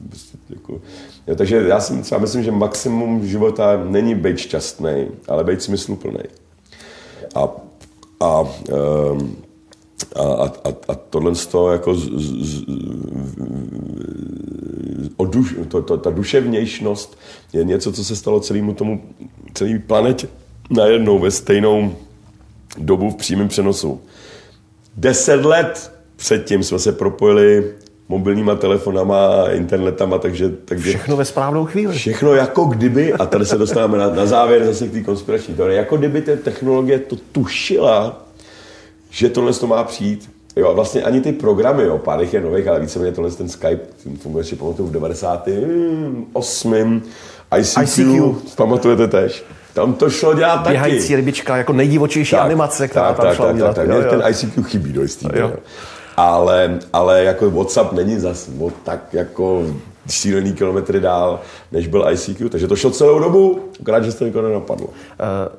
[0.51, 0.81] jako,
[1.27, 6.25] jo, takže já si třeba myslím, že maximum života není být šťastný, ale být smysluplný.
[7.35, 7.49] A,
[8.21, 9.37] a, ehm,
[10.17, 12.65] a, a, a, a tohle z toho jako z, z, z,
[15.35, 17.19] duš, to, to, ta duševnějšnost
[17.53, 19.03] je něco, co se stalo celému tomu,
[19.55, 20.29] celý planetě
[20.71, 21.95] najednou ve stejnou
[22.79, 24.01] dobu v přímém přenosu.
[24.97, 27.73] Deset let předtím jsme se propojili
[28.09, 30.89] mobilníma telefonama, internetama, takže, takže...
[30.91, 31.95] Všechno ve správnou chvíli.
[31.95, 35.79] Všechno jako kdyby, a tady se dostáváme na, na závěr zase k té konspirační teorie,
[35.79, 38.24] jako kdyby ta technologie to tušila,
[39.15, 40.31] že tohle to má přijít.
[40.57, 43.81] Jo, a vlastně ani ty programy, jo, pár je nových, ale víceméně tohle ten Skype,
[44.05, 47.03] ten funguje ještě pamatuju v 98.
[47.59, 48.35] ICQ, ICQ.
[48.57, 49.45] pamatujete tež?
[49.75, 50.71] Tam to šlo dělat taky.
[50.71, 53.77] Běhající rybička, jako nejdivočejší tak, animace, která tak, tam tak, šla tak, udělat.
[53.77, 54.11] Tak, tak.
[54.11, 55.27] ten ICQ chybí do jistý.
[56.17, 58.51] Ale, ale jako WhatsApp není zas
[58.85, 59.63] tak jako
[60.09, 61.41] šílený kilometry dál,
[61.73, 62.49] než byl ICQ.
[62.49, 64.87] Takže to šlo celou dobu, akorát, že se to nikoho nenapadlo.
[64.87, 64.93] Uh,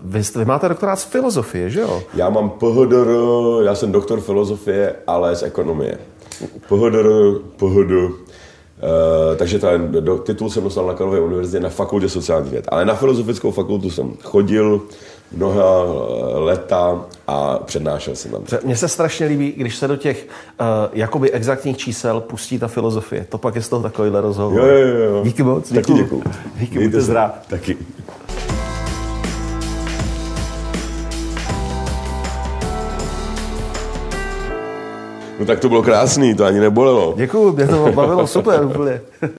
[0.01, 2.03] vy, jste, vy máte doktorát z filozofie, že jo?
[2.13, 3.07] Já mám PHDR,
[3.63, 5.97] já jsem doktor filozofie, ale z ekonomie.
[6.67, 7.09] PHDR,
[7.57, 8.25] PHD,
[8.75, 12.65] Uh, takže ten do, titul jsem dostal na Karlově univerzitě na fakultě sociálních věd.
[12.67, 14.81] Ale na filozofickou fakultu jsem chodil
[15.31, 18.43] mnoha eh, leta a přednášel jsem tam.
[18.63, 20.27] Mně se strašně líbí, když se do těch
[20.59, 23.25] uh, jakoby exaktních čísel pustí ta filozofie.
[23.29, 24.59] To pak je z toho takovýhle rozhovor.
[24.59, 25.21] Jo, jo, jo.
[25.23, 25.69] Díky moc.
[25.69, 26.23] Taky děkuju.
[26.55, 27.31] Díky, buďte zdrav.
[27.47, 27.77] Taky.
[35.39, 37.13] No tak to bylo krásný, to ani nebolelo.
[37.17, 39.01] Děkuju, mě to bavilo super úplně.